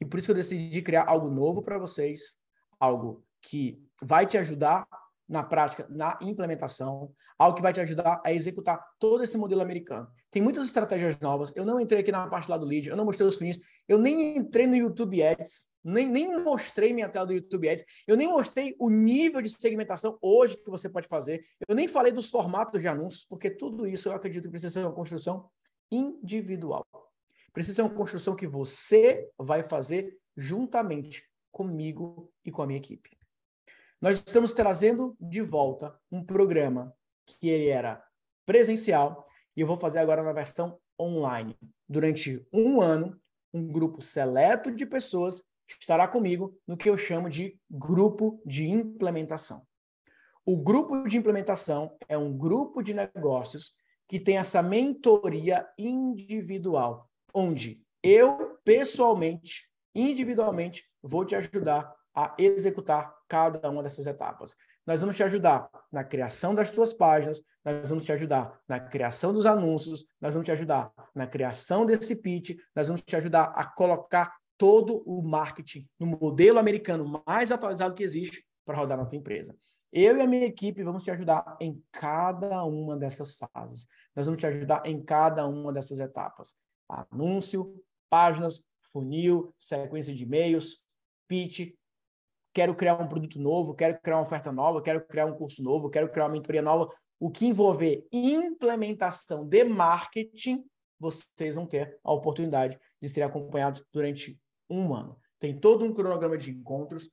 [0.02, 2.36] E por isso que eu decidi criar algo novo para vocês,
[2.80, 4.86] algo que vai te ajudar
[5.28, 10.08] na prática, na implementação, algo que vai te ajudar a executar todo esse modelo americano.
[10.32, 11.52] Tem muitas estratégias novas.
[11.56, 13.98] Eu não entrei aqui na parte lá do lead, eu não mostrei os funis, eu
[13.98, 18.28] nem entrei no YouTube Ads, nem, nem mostrei minha tela do YouTube Ads, eu nem
[18.28, 22.82] mostrei o nível de segmentação hoje que você pode fazer, eu nem falei dos formatos
[22.82, 25.50] de anúncios, porque tudo isso eu acredito que precisa ser uma construção
[25.92, 26.86] individual.
[27.52, 33.17] Precisa ser uma construção que você vai fazer juntamente comigo e com a minha equipe.
[34.00, 36.94] Nós estamos trazendo de volta um programa
[37.26, 38.04] que ele era
[38.46, 39.26] presencial
[39.56, 41.58] e eu vou fazer agora na versão online.
[41.90, 43.20] Durante um ano,
[43.52, 49.66] um grupo seleto de pessoas estará comigo no que eu chamo de grupo de implementação.
[50.46, 53.72] O grupo de implementação é um grupo de negócios
[54.08, 63.70] que tem essa mentoria individual, onde eu, pessoalmente, individualmente, vou te ajudar a executar cada
[63.70, 64.56] uma dessas etapas.
[64.88, 69.32] Nós vamos te ajudar na criação das tuas páginas, nós vamos te ajudar na criação
[69.32, 73.64] dos anúncios, nós vamos te ajudar na criação desse pitch, nós vamos te ajudar a
[73.66, 79.18] colocar todo o marketing no modelo americano mais atualizado que existe para rodar na tua
[79.18, 79.56] empresa.
[79.94, 83.86] Eu e a minha equipe vamos te ajudar em cada uma dessas fases.
[84.16, 86.56] Nós vamos te ajudar em cada uma dessas etapas.
[86.90, 90.84] Anúncio, páginas, funil, sequência de e-mails,
[91.28, 91.77] pitch.
[92.58, 95.92] Quero criar um produto novo, quero criar uma oferta nova, quero criar um curso novo,
[95.92, 96.92] quero criar uma mentoria nova.
[97.20, 100.66] O que envolver implementação de marketing,
[101.00, 105.16] vocês vão ter a oportunidade de ser acompanhados durante um ano.
[105.38, 107.08] Tem todo um cronograma de encontros,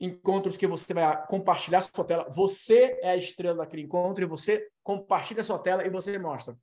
[0.00, 2.28] encontros que você vai compartilhar sua tela.
[2.30, 6.58] Você é a estrela daquele encontro e você compartilha sua tela e você mostra.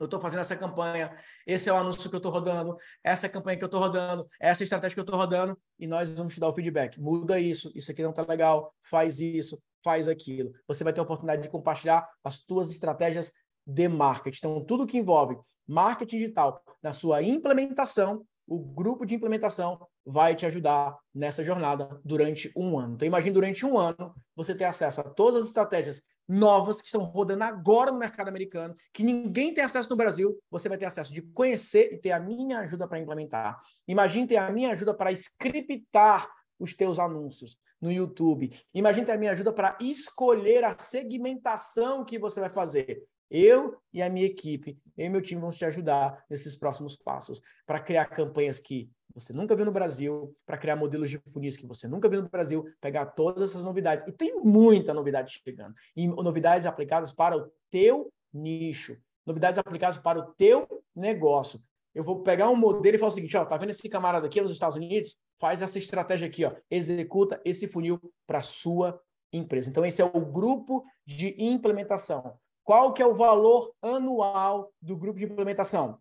[0.00, 1.14] Eu estou fazendo essa campanha,
[1.46, 3.80] esse é o anúncio que eu estou rodando, essa é a campanha que eu estou
[3.80, 7.00] rodando, essa é estratégia que eu estou rodando, e nós vamos te dar o feedback.
[7.00, 10.52] Muda isso, isso aqui não está legal, faz isso, faz aquilo.
[10.66, 13.30] Você vai ter a oportunidade de compartilhar as suas estratégias
[13.66, 14.38] de marketing.
[14.38, 15.36] Então, tudo que envolve
[15.66, 22.52] marketing digital na sua implementação, o grupo de implementação vai te ajudar nessa jornada durante
[22.56, 22.94] um ano.
[22.94, 27.02] Então, imagine durante um ano você ter acesso a todas as estratégias novas que estão
[27.02, 31.12] rodando agora no mercado americano, que ninguém tem acesso no Brasil, você vai ter acesso
[31.12, 33.60] de conhecer e ter a minha ajuda para implementar.
[33.86, 38.50] Imagine ter a minha ajuda para scriptar os teus anúncios no YouTube.
[38.72, 43.04] Imagine ter a minha ajuda para escolher a segmentação que você vai fazer.
[43.30, 47.40] Eu e a minha equipe, eu e meu time vamos te ajudar nesses próximos passos
[47.66, 51.66] para criar campanhas que você nunca viu no Brasil, para criar modelos de funis que
[51.66, 54.04] você nunca viu no Brasil, pegar todas essas novidades.
[54.08, 55.72] E tem muita novidade chegando.
[55.94, 61.62] E novidades aplicadas para o teu nicho, novidades aplicadas para o teu negócio.
[61.94, 64.40] Eu vou pegar um modelo e falar o seguinte, ó, tá vendo esse camarada aqui
[64.40, 65.16] nos Estados Unidos?
[65.38, 69.00] Faz essa estratégia aqui, ó, executa esse funil para sua
[69.32, 69.70] empresa.
[69.70, 72.36] Então esse é o grupo de implementação.
[72.64, 76.00] Qual que é o valor anual do grupo de implementação?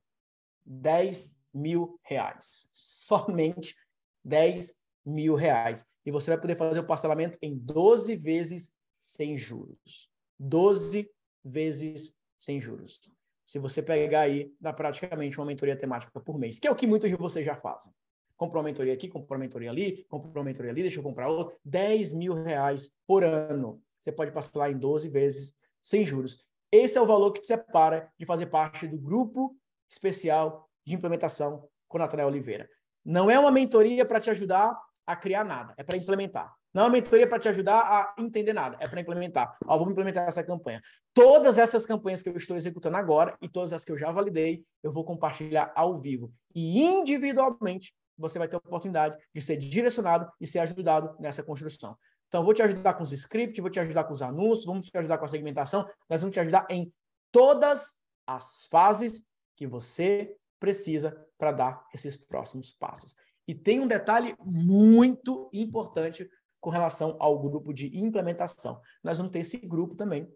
[0.65, 2.67] 10 mil reais.
[2.73, 3.75] Somente
[4.23, 4.73] 10
[5.05, 5.85] mil reais.
[6.05, 10.09] E você vai poder fazer o parcelamento em 12 vezes sem juros.
[10.39, 11.09] 12
[11.43, 12.99] vezes sem juros.
[13.45, 16.87] Se você pegar aí, dá praticamente uma mentoria temática por mês, que é o que
[16.87, 17.93] muitos de vocês já fazem.
[18.37, 21.27] Comprou uma mentoria aqui, comprou uma mentoria ali, comprou uma mentoria ali, deixa eu comprar
[21.27, 21.57] outra.
[21.63, 23.81] 10 mil reais por ano.
[23.99, 26.43] Você pode parcelar em 12 vezes sem juros.
[26.73, 29.55] Esse é o valor que te separa de fazer parte do grupo
[29.87, 32.67] especial de implementação com Natália Oliveira.
[33.05, 36.51] Não é uma mentoria para te ajudar a criar nada, é para implementar.
[36.73, 39.55] Não é uma mentoria para te ajudar a entender nada, é para implementar.
[39.67, 40.81] Ó, vamos implementar essa campanha.
[41.13, 44.65] Todas essas campanhas que eu estou executando agora e todas as que eu já validei,
[44.81, 46.33] eu vou compartilhar ao vivo.
[46.55, 51.95] E individualmente, você vai ter a oportunidade de ser direcionado e ser ajudado nessa construção.
[52.33, 54.97] Então, vou te ajudar com os scripts, vou te ajudar com os anúncios, vamos te
[54.97, 56.91] ajudar com a segmentação, nós vamos te ajudar em
[57.31, 57.93] todas
[58.25, 59.23] as fases
[59.55, 63.15] que você precisa para dar esses próximos passos.
[63.47, 66.27] E tem um detalhe muito importante
[66.59, 68.81] com relação ao grupo de implementação.
[69.03, 70.27] Nós vamos ter esse grupo também,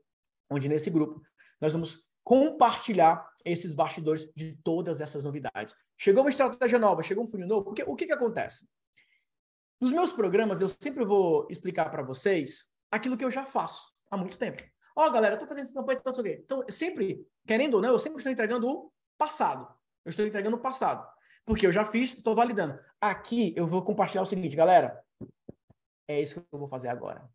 [0.51, 1.19] onde nesse grupo
[1.59, 5.73] nós vamos compartilhar esses bastidores de todas essas novidades.
[5.97, 8.67] Chegou uma estratégia nova, chegou um funil novo, porque o que, que acontece?
[9.79, 14.17] Nos meus programas, eu sempre vou explicar para vocês aquilo que eu já faço há
[14.17, 14.63] muito tempo.
[14.95, 17.99] Ó, oh, galera, eu tô fazendo essa campanha, então, então, sempre, querendo ou não, eu
[17.99, 19.71] sempre estou entregando o passado.
[20.03, 21.07] Eu estou entregando o passado.
[21.45, 22.79] Porque eu já fiz, estou validando.
[22.99, 24.99] Aqui eu vou compartilhar o seguinte, galera.
[26.07, 27.29] É isso que eu vou fazer agora.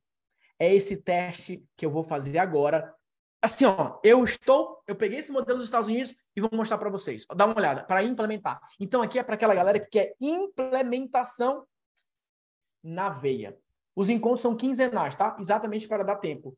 [0.58, 2.92] É esse teste que eu vou fazer agora.
[3.40, 6.90] Assim, ó, eu estou, eu peguei esse modelo dos Estados Unidos e vou mostrar para
[6.90, 7.24] vocês.
[7.36, 8.60] Dá uma olhada, para implementar.
[8.80, 11.64] Então aqui é para aquela galera que quer implementação
[12.82, 13.56] na veia.
[13.94, 15.36] Os encontros são quinzenais, tá?
[15.38, 16.56] Exatamente para dar tempo.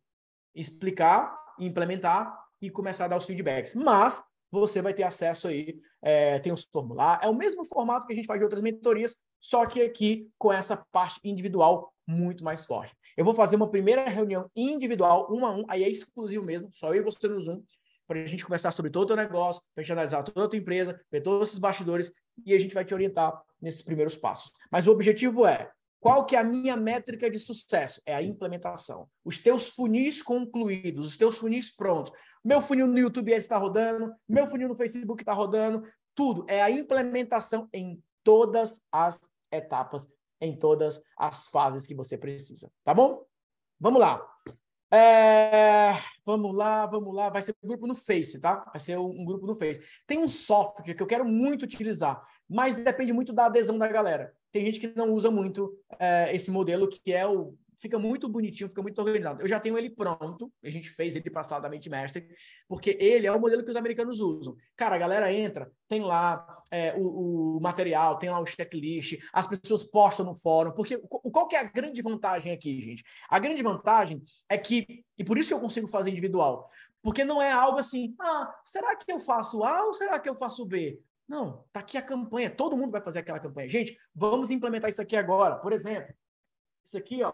[0.55, 3.75] Explicar, implementar e começar a dar os feedbacks.
[3.75, 8.13] Mas você vai ter acesso aí, é, tem os formulários, é o mesmo formato que
[8.13, 12.65] a gente faz de outras mentorias, só que aqui com essa parte individual muito mais
[12.65, 12.95] forte.
[13.17, 16.95] Eu vou fazer uma primeira reunião individual, um a um, aí é exclusivo mesmo, só
[16.95, 17.63] eu e você no Zoom,
[18.07, 20.49] para a gente conversar sobre todo o teu negócio, para a gente analisar toda a
[20.49, 22.13] tua empresa, ver todos esses bastidores
[22.45, 24.53] e a gente vai te orientar nesses primeiros passos.
[24.71, 25.71] Mas o objetivo é
[26.05, 28.03] Qual que é a minha métrica de sucesso?
[28.05, 29.09] É a implementação.
[29.25, 32.13] Os teus funis concluídos, os teus funis prontos.
[32.45, 35.83] Meu funil no YouTube está rodando, meu funil no Facebook está rodando,
[36.15, 36.45] tudo.
[36.47, 39.19] É a implementação em todas as
[39.51, 40.07] etapas,
[40.43, 42.71] em todas as fases que você precisa.
[42.85, 43.25] Tá bom?
[43.81, 44.23] Vamos lá.
[44.93, 45.93] É,
[46.25, 47.31] vamos lá, vamos lá.
[47.31, 48.65] Vai ser um grupo no Face, tá?
[48.73, 49.81] Vai ser um grupo no Face.
[50.07, 54.35] Tem um software que eu quero muito utilizar, mas depende muito da adesão da galera
[54.55, 57.59] tem gente que não usa muito é, esse modelo, que é o.
[57.79, 59.43] Fica muito bonitinho, fica muito organizado.
[59.43, 62.29] Eu já tenho ele pronto, a gente fez ele passar da mente mestre,
[62.69, 64.57] porque ele é o modelo que os americanos usam.
[64.77, 69.47] Cara, a galera entra, tem lá é, o, o, material, tem lá o checklist, as
[69.47, 73.05] pessoas postam no fórum, porque qual que é a grande vantagem aqui, gente?
[73.29, 76.69] A grande vantagem é que, e por isso que eu consigo fazer individual,
[77.03, 80.35] porque não é algo assim, ah, será que eu faço A ou será que eu
[80.35, 81.01] faço B?
[81.29, 83.69] Não, tá aqui a campanha, todo mundo vai fazer aquela campanha.
[83.69, 85.57] Gente, vamos implementar isso aqui agora.
[85.57, 86.15] Por exemplo,
[86.85, 87.33] isso aqui, ó,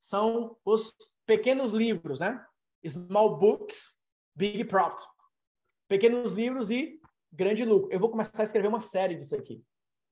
[0.00, 0.94] são os
[1.26, 2.44] pequenos livros, né?
[2.86, 3.94] Small books,
[4.34, 5.02] big profit.
[5.88, 7.00] Pequenos livros e
[7.32, 7.88] grande lucro.
[7.90, 9.62] Eu vou começar a escrever uma série disso aqui.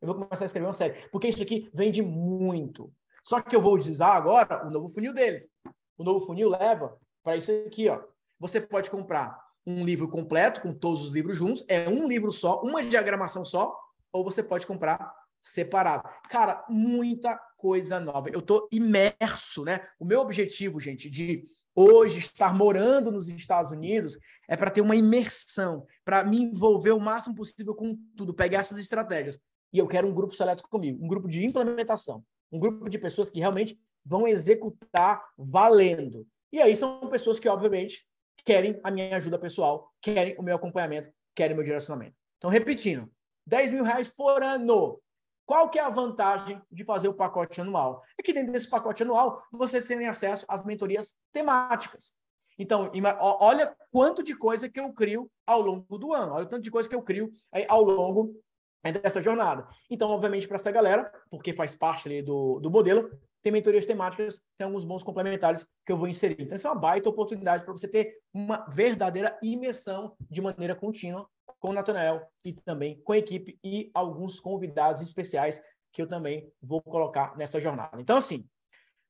[0.01, 2.93] Eu vou começar a escrever uma série, porque isso aqui vende muito.
[3.23, 5.51] Só que eu vou utilizar agora o novo funil deles.
[5.99, 8.03] O novo funil leva para isso aqui, ó.
[8.39, 12.61] Você pode comprar um livro completo, com todos os livros juntos, é um livro só,
[12.62, 13.77] uma diagramação só,
[14.12, 15.12] ou você pode comprar
[15.47, 16.09] separado.
[16.28, 18.28] Cara, muita coisa nova.
[18.28, 19.80] Eu tô imerso, né?
[19.99, 24.18] O meu objetivo, gente, de hoje estar morando nos Estados Unidos
[24.49, 28.78] é para ter uma imersão, para me envolver o máximo possível com tudo, pegar essas
[28.78, 29.38] estratégias.
[29.72, 33.30] E eu quero um grupo seleto comigo, um grupo de implementação, um grupo de pessoas
[33.30, 36.26] que realmente vão executar valendo.
[36.53, 38.05] E aí são pessoas que, obviamente,
[38.44, 42.16] querem a minha ajuda pessoal, querem o meu acompanhamento, querem o meu direcionamento.
[42.38, 43.11] Então, repetindo,
[43.47, 45.01] 10 mil reais por ano.
[45.47, 48.03] Qual que é a vantagem de fazer o pacote anual?
[48.18, 52.14] É que dentro desse pacote anual, você tem acesso às mentorias temáticas.
[52.59, 52.90] Então,
[53.20, 56.70] olha quanto de coisa que eu crio ao longo do ano, olha o tanto de
[56.70, 57.32] coisa que eu crio
[57.68, 58.34] ao longo
[58.82, 59.68] dessa jornada.
[59.88, 63.11] Então, obviamente, para essa galera, porque faz parte ali do, do modelo,
[63.42, 66.40] tem mentorias temáticas, tem alguns bons complementares que eu vou inserir.
[66.40, 71.28] Então, é uma baita oportunidade para você ter uma verdadeira imersão de maneira contínua
[71.67, 75.61] com o Natanael e também com a equipe e alguns convidados especiais
[75.93, 78.01] que eu também vou colocar nessa jornada.
[78.01, 78.49] Então, assim,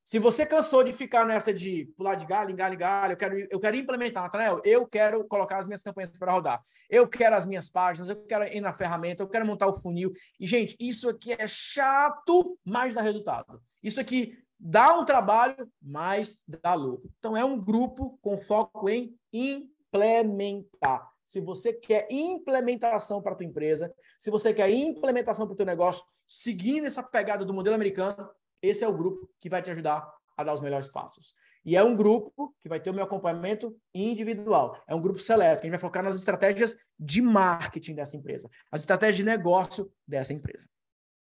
[0.02, 3.16] se você cansou de ficar nessa de pular de galho em galho em galho, eu
[3.18, 7.36] quero, eu quero implementar, Natanael, eu quero colocar as minhas campanhas para rodar, eu quero
[7.36, 10.10] as minhas páginas, eu quero ir na ferramenta, eu quero montar o funil.
[10.40, 13.60] E, gente, isso aqui é chato, mas dá resultado.
[13.82, 17.10] Isso aqui dá um trabalho, mas dá lucro.
[17.18, 21.15] Então, é um grupo com foco em implementar.
[21.26, 25.66] Se você quer implementação para a tua empresa, se você quer implementação para o teu
[25.66, 28.30] negócio, seguindo essa pegada do modelo americano,
[28.62, 31.34] esse é o grupo que vai te ajudar a dar os melhores passos.
[31.64, 34.80] E é um grupo que vai ter o meu acompanhamento individual.
[34.86, 38.48] É um grupo seleto, que a gente vai focar nas estratégias de marketing dessa empresa,
[38.70, 40.68] as estratégias de negócio dessa empresa.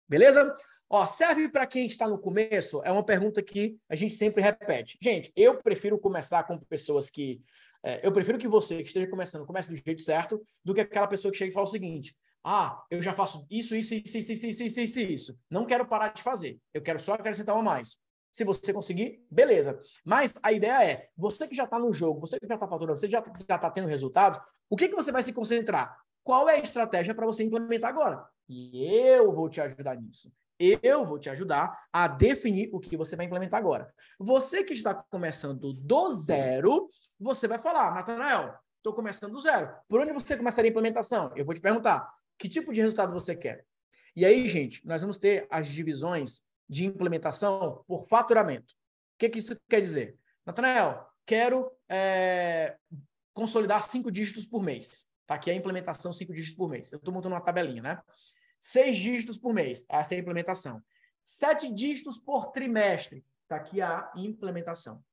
[0.08, 0.56] Beleza?
[0.90, 2.82] Ó, serve para quem está no começo?
[2.84, 4.98] É uma pergunta que a gente sempre repete.
[5.02, 7.42] Gente, eu prefiro começar com pessoas que.
[7.88, 11.08] É, eu prefiro que você que esteja começando comece do jeito certo do que aquela
[11.08, 12.14] pessoa que chega e fala o seguinte:
[12.44, 15.40] ah, eu já faço isso, isso, isso, isso, isso, isso, isso, isso.
[15.50, 16.60] Não quero parar de fazer.
[16.74, 17.96] Eu quero só acrescentar uma mais.
[18.34, 19.80] Se você conseguir, beleza.
[20.04, 23.00] Mas a ideia é, você que já está no jogo, você que já está faturando,
[23.00, 24.38] você já está tendo resultados,
[24.70, 25.98] o que, que você vai se concentrar?
[26.26, 28.28] Qual é a estratégia para você implementar agora?
[28.50, 30.30] E eu vou te ajudar nisso.
[30.60, 33.94] Eu vou te ajudar a definir o que você vai implementar agora.
[34.20, 36.90] Você que está começando do zero,
[37.20, 39.74] você vai falar, Natanael, estou começando do zero.
[39.88, 41.32] Por onde você começaria a implementação?
[41.36, 43.66] Eu vou te perguntar, que tipo de resultado você quer?
[44.16, 48.74] E aí, gente, nós vamos ter as divisões de implementação por faturamento.
[48.74, 50.18] O que, que isso quer dizer?
[50.46, 52.78] Natanael, quero é,
[53.34, 55.08] consolidar cinco dígitos por mês.
[55.26, 56.92] Tá aqui a implementação cinco dígitos por mês.
[56.92, 58.02] Eu estou montando uma tabelinha, né?
[58.60, 60.82] Seis dígitos por mês, essa é a implementação.
[61.26, 65.04] Sete dígitos por trimestre, está aqui a implementação.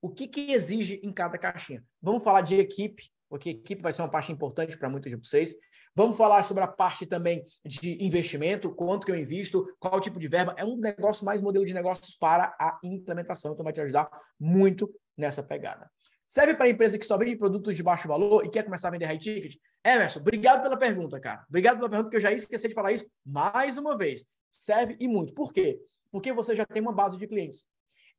[0.00, 1.84] O que, que exige em cada caixinha?
[2.00, 5.54] Vamos falar de equipe, porque equipe vai ser uma parte importante para muitos de vocês.
[5.94, 10.28] Vamos falar sobre a parte também de investimento, quanto que eu invisto, qual tipo de
[10.28, 10.54] verba.
[10.56, 14.88] É um negócio mais modelo de negócios para a implementação, então vai te ajudar muito
[15.16, 15.90] nessa pegada.
[16.26, 19.06] Serve para empresa que só vende produtos de baixo valor e quer começar a vender
[19.06, 19.56] high ticket?
[19.84, 21.44] Emerson, obrigado pela pergunta, cara.
[21.48, 24.24] Obrigado pela pergunta, que eu já esqueci de falar isso mais uma vez.
[24.50, 25.32] Serve e muito.
[25.32, 25.80] Por quê?
[26.10, 27.64] Porque você já tem uma base de clientes.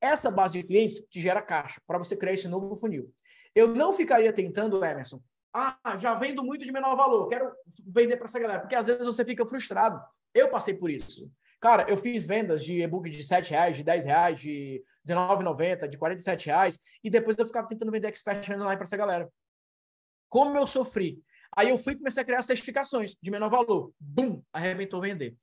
[0.02, 3.14] Essa base de clientes te gera caixa para você criar esse novo funil.
[3.54, 5.22] Eu não ficaria tentando, Emerson,
[5.54, 7.52] ah, já vendo muito de menor valor, quero
[7.88, 10.00] vender para essa galera, porque às vezes você fica frustrado.
[10.34, 11.30] Eu passei por isso.
[11.60, 15.98] Cara, eu fiz vendas de e-book de 7 reais, de 10 reais, de R$19,90, de
[15.98, 19.30] 47 reais, e depois eu ficava tentando vender expert online para essa galera.
[20.30, 21.22] Como eu sofri.
[21.58, 23.92] Aí eu fui e comecei a criar certificações de menor valor.
[24.00, 24.42] Bum!
[24.54, 25.36] Arrebentou vender.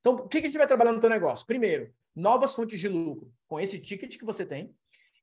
[0.00, 1.46] Então, o que, que a gente vai trabalhar no teu negócio?
[1.46, 4.74] Primeiro, novas fontes de lucro com esse ticket que você tem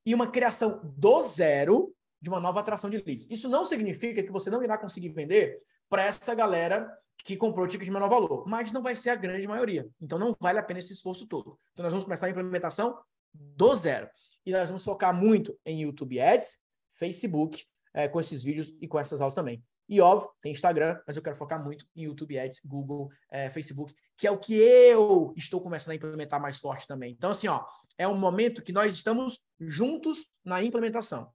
[0.05, 3.27] e uma criação do zero de uma nova atração de leads.
[3.29, 6.91] Isso não significa que você não irá conseguir vender para essa galera
[7.23, 9.89] que comprou o ticket de menor valor, mas não vai ser a grande maioria.
[10.01, 11.59] Então não vale a pena esse esforço todo.
[11.73, 12.97] Então nós vamos começar a implementação
[13.33, 14.09] do zero.
[14.45, 16.57] E nós vamos focar muito em YouTube Ads,
[16.97, 19.63] Facebook, é, com esses vídeos e com essas aulas também.
[19.89, 23.91] E óbvio, tem Instagram, mas eu quero focar muito em YouTube Ads, Google, é, Facebook,
[24.15, 27.11] que é o que eu estou começando a implementar mais forte também.
[27.11, 27.65] Então, assim, ó,
[27.97, 31.31] é um momento que nós estamos juntos na implementação.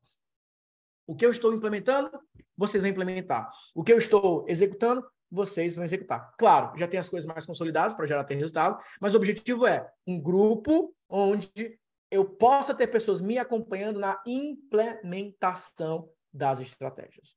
[1.04, 2.10] O que eu estou implementando,
[2.56, 3.50] vocês vão implementar.
[3.74, 6.32] O que eu estou executando, vocês vão executar.
[6.38, 9.90] Claro, já tem as coisas mais consolidadas para gerar ter resultado, mas o objetivo é
[10.06, 11.76] um grupo onde
[12.08, 17.36] eu possa ter pessoas me acompanhando na implementação das estratégias.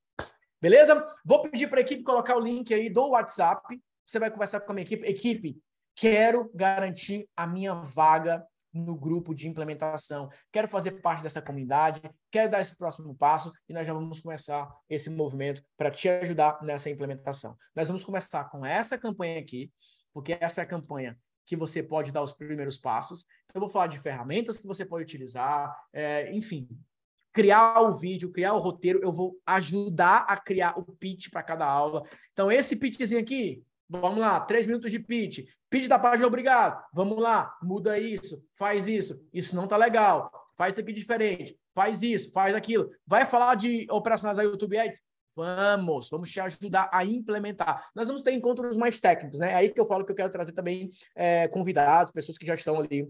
[0.61, 1.05] Beleza?
[1.23, 3.79] Vou pedir para a equipe colocar o link aí do WhatsApp.
[4.05, 5.05] Você vai conversar com a minha equipe.
[5.05, 5.61] Equipe,
[5.95, 10.29] quero garantir a minha vaga no grupo de implementação.
[10.51, 12.01] Quero fazer parte dessa comunidade,
[12.31, 16.61] quero dar esse próximo passo e nós já vamos começar esse movimento para te ajudar
[16.61, 17.55] nessa implementação.
[17.75, 19.71] Nós vamos começar com essa campanha aqui,
[20.13, 23.25] porque essa é a campanha que você pode dar os primeiros passos.
[23.53, 26.67] Eu vou falar de ferramentas que você pode utilizar, é, enfim,
[27.38, 31.67] criar o vídeo, criar o roteiro, eu vou ajudar a criar o pitch para cada
[31.67, 32.03] aula.
[32.33, 35.45] Então, esse pitchzinho aqui, vamos lá, três minutos de pitch.
[35.69, 36.83] Pitch da página, obrigado.
[36.91, 39.21] Vamos lá, muda isso, faz isso.
[39.31, 40.31] Isso não tá legal.
[40.57, 41.55] Faz isso aqui diferente.
[41.75, 42.89] Faz isso, faz aquilo.
[43.05, 44.99] Vai falar de operacionais da YouTube Ads?
[45.35, 47.88] Vamos, vamos te ajudar a implementar.
[47.93, 49.51] Nós vamos ter encontros mais técnicos, né?
[49.51, 52.55] É aí que eu falo que eu quero trazer também é, convidados, pessoas que já
[52.55, 53.07] estão ali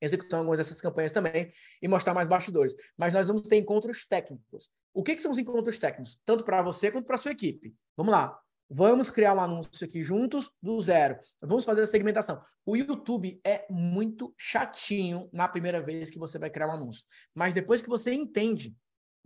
[0.00, 2.74] executando algumas dessas campanhas também e mostrar mais bastidores.
[2.96, 4.70] Mas nós vamos ter encontros técnicos.
[4.92, 6.18] O que, que são os encontros técnicos?
[6.24, 7.74] Tanto para você quanto para sua equipe.
[7.96, 8.38] Vamos lá.
[8.72, 11.18] Vamos criar um anúncio aqui juntos do zero.
[11.40, 12.40] Vamos fazer a segmentação.
[12.64, 17.04] O YouTube é muito chatinho na primeira vez que você vai criar um anúncio.
[17.34, 18.76] Mas depois que você entende,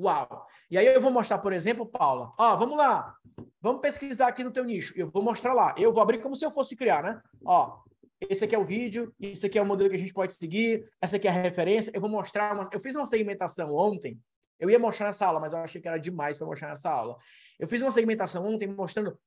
[0.01, 0.47] uau!
[0.71, 2.33] E aí eu vou mostrar, por exemplo, Paula.
[2.39, 3.15] Ó, vamos lá.
[3.61, 4.95] Vamos pesquisar aqui no teu nicho.
[4.97, 5.75] Eu vou mostrar lá.
[5.77, 7.21] Eu vou abrir como se eu fosse criar, né?
[7.45, 7.83] Ó,
[8.29, 10.85] esse aqui é o vídeo, isso aqui é o modelo que a gente pode seguir,
[11.01, 11.91] essa aqui é a referência.
[11.95, 12.69] Eu vou mostrar uma...
[12.73, 14.19] Eu fiz uma segmentação ontem.
[14.59, 17.17] Eu ia mostrar nessa aula, mas eu achei que era demais para mostrar nessa aula.
[17.59, 19.19] Eu fiz uma segmentação ontem mostrando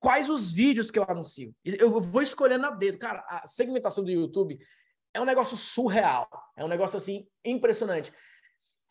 [0.00, 1.54] quais os vídeos que eu anuncio.
[1.64, 2.98] Eu vou escolhendo a dedo.
[2.98, 4.58] Cara, a segmentação do YouTube
[5.12, 6.28] é um negócio surreal.
[6.56, 8.12] É um negócio assim impressionante.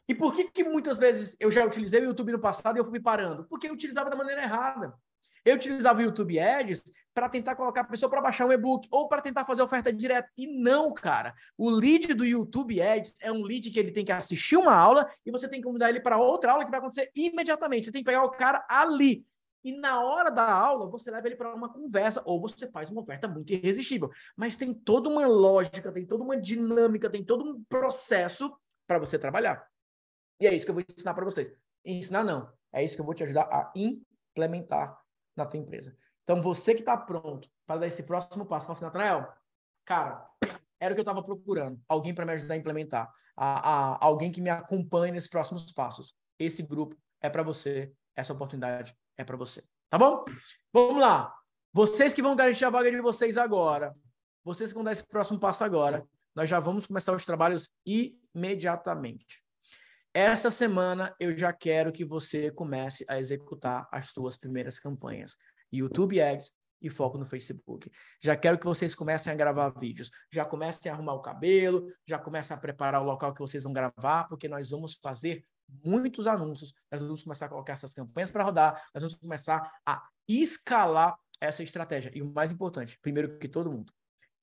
[0.08, 2.86] E por que, que muitas vezes eu já utilizei o YouTube no passado e eu
[2.86, 3.46] fui parando?
[3.46, 4.94] Porque eu utilizava da maneira errada.
[5.46, 6.84] Eu utilizava o YouTube Ads
[7.14, 10.30] para tentar colocar a pessoa para baixar um e-book ou para tentar fazer oferta direta.
[10.38, 11.34] E não, cara.
[11.58, 15.10] O lead do YouTube Ads é um lead que ele tem que assistir uma aula
[15.26, 17.86] e você tem que convidar ele para outra aula que vai acontecer imediatamente.
[17.86, 19.26] Você tem que pegar o cara ali.
[19.64, 23.02] E na hora da aula, você leva ele para uma conversa ou você faz uma
[23.02, 24.10] oferta muito irresistível.
[24.36, 28.54] Mas tem toda uma lógica, tem toda uma dinâmica, tem todo um processo
[28.86, 29.66] para você trabalhar.
[30.40, 31.54] E é isso que eu vou ensinar para vocês.
[31.86, 32.52] Ensinar não.
[32.74, 35.03] É isso que eu vou te ajudar a implementar
[35.36, 35.96] na tua empresa.
[36.24, 39.28] Então, você que está pronto para dar esse próximo passo, fala assim, Natanael,
[39.86, 40.26] cara,
[40.80, 41.82] era o que eu estava procurando.
[41.88, 43.14] Alguém para me ajudar a implementar.
[43.36, 46.16] A, a, alguém que me acompanhe nesses próximos passos.
[46.40, 47.94] Esse grupo é para você.
[48.16, 49.64] Essa oportunidade é para você.
[49.90, 50.24] Tá bom?
[50.72, 51.34] Vamos lá.
[51.72, 53.96] Vocês que vão garantir a vaga de vocês agora.
[54.44, 56.08] Vocês que vão dar esse próximo passo agora.
[56.36, 59.43] Nós já vamos começar os trabalhos imediatamente.
[60.14, 65.36] Essa semana eu já quero que você comece a executar as suas primeiras campanhas.
[65.72, 67.90] YouTube Ads e foco no Facebook.
[68.22, 72.20] Já quero que vocês comecem a gravar vídeos, já comecem a arrumar o cabelo, já
[72.20, 75.44] comecem a preparar o local que vocês vão gravar, porque nós vamos fazer
[75.84, 80.04] muitos anúncios, nós vamos começar a colocar essas campanhas para rodar, nós vamos começar a
[80.28, 82.12] escalar essa estratégia.
[82.14, 83.92] E o mais importante, primeiro que todo mundo,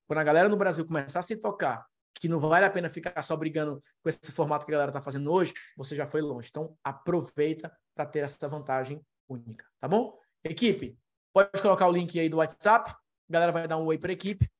[0.08, 1.86] quando a galera no Brasil começar a se tocar
[2.20, 5.00] que não vale a pena ficar só brigando com esse formato que a galera está
[5.00, 6.48] fazendo hoje, você já foi longe.
[6.50, 10.14] Então, aproveita para ter essa vantagem única, tá bom?
[10.44, 10.98] Equipe,
[11.32, 12.96] pode colocar o link aí do WhatsApp, a
[13.32, 14.50] galera vai dar um oi para a equipe,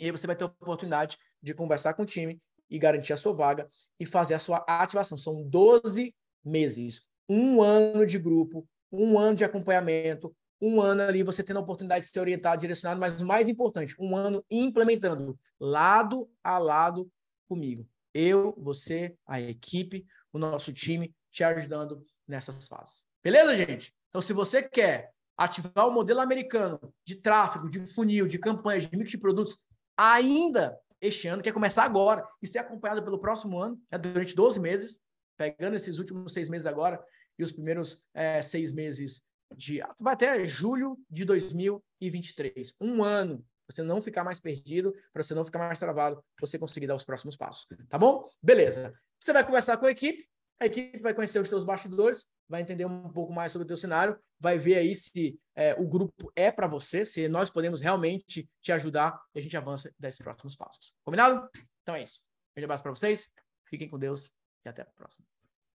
[0.00, 3.16] e aí você vai ter a oportunidade de conversar com o time e garantir a
[3.16, 5.16] sua vaga e fazer a sua ativação.
[5.16, 6.12] São 12
[6.44, 11.62] meses, um ano de grupo, um ano de acompanhamento, um ano ali você tendo a
[11.62, 17.10] oportunidade de ser orientado, direcionado, mas mais importante, um ano implementando lado a lado
[17.48, 17.86] comigo.
[18.14, 23.04] Eu, você, a equipe, o nosso time te ajudando nessas fases.
[23.22, 23.92] Beleza, gente?
[24.08, 28.96] Então, se você quer ativar o modelo americano de tráfego, de funil, de campanha, de
[28.96, 29.58] mix de produtos,
[29.96, 34.58] ainda este ano, quer começar agora e ser acompanhado pelo próximo ano, né, durante 12
[34.58, 35.00] meses,
[35.36, 37.02] pegando esses últimos seis meses agora
[37.38, 39.22] e os primeiros é, seis meses
[39.54, 39.80] de.
[40.00, 42.74] Vai até julho de 2023.
[42.80, 43.44] Um ano.
[43.68, 47.04] Você não ficar mais perdido, para você não ficar mais travado, você conseguir dar os
[47.04, 47.66] próximos passos.
[47.88, 48.30] Tá bom?
[48.40, 48.94] Beleza.
[49.20, 50.24] Você vai conversar com a equipe,
[50.60, 53.76] a equipe vai conhecer os seus bastidores, vai entender um pouco mais sobre o teu
[53.76, 58.48] cenário, vai ver aí se é, o grupo é para você, se nós podemos realmente
[58.62, 60.94] te ajudar e a gente avança desses próximos passos.
[61.04, 61.48] Combinado?
[61.82, 62.24] Então é isso.
[62.56, 63.30] Um abraço para vocês,
[63.68, 64.30] fiquem com Deus
[64.64, 65.26] e até a próxima.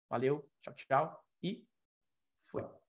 [0.08, 1.64] Valeu, tchau, tchau e
[2.46, 2.79] foi.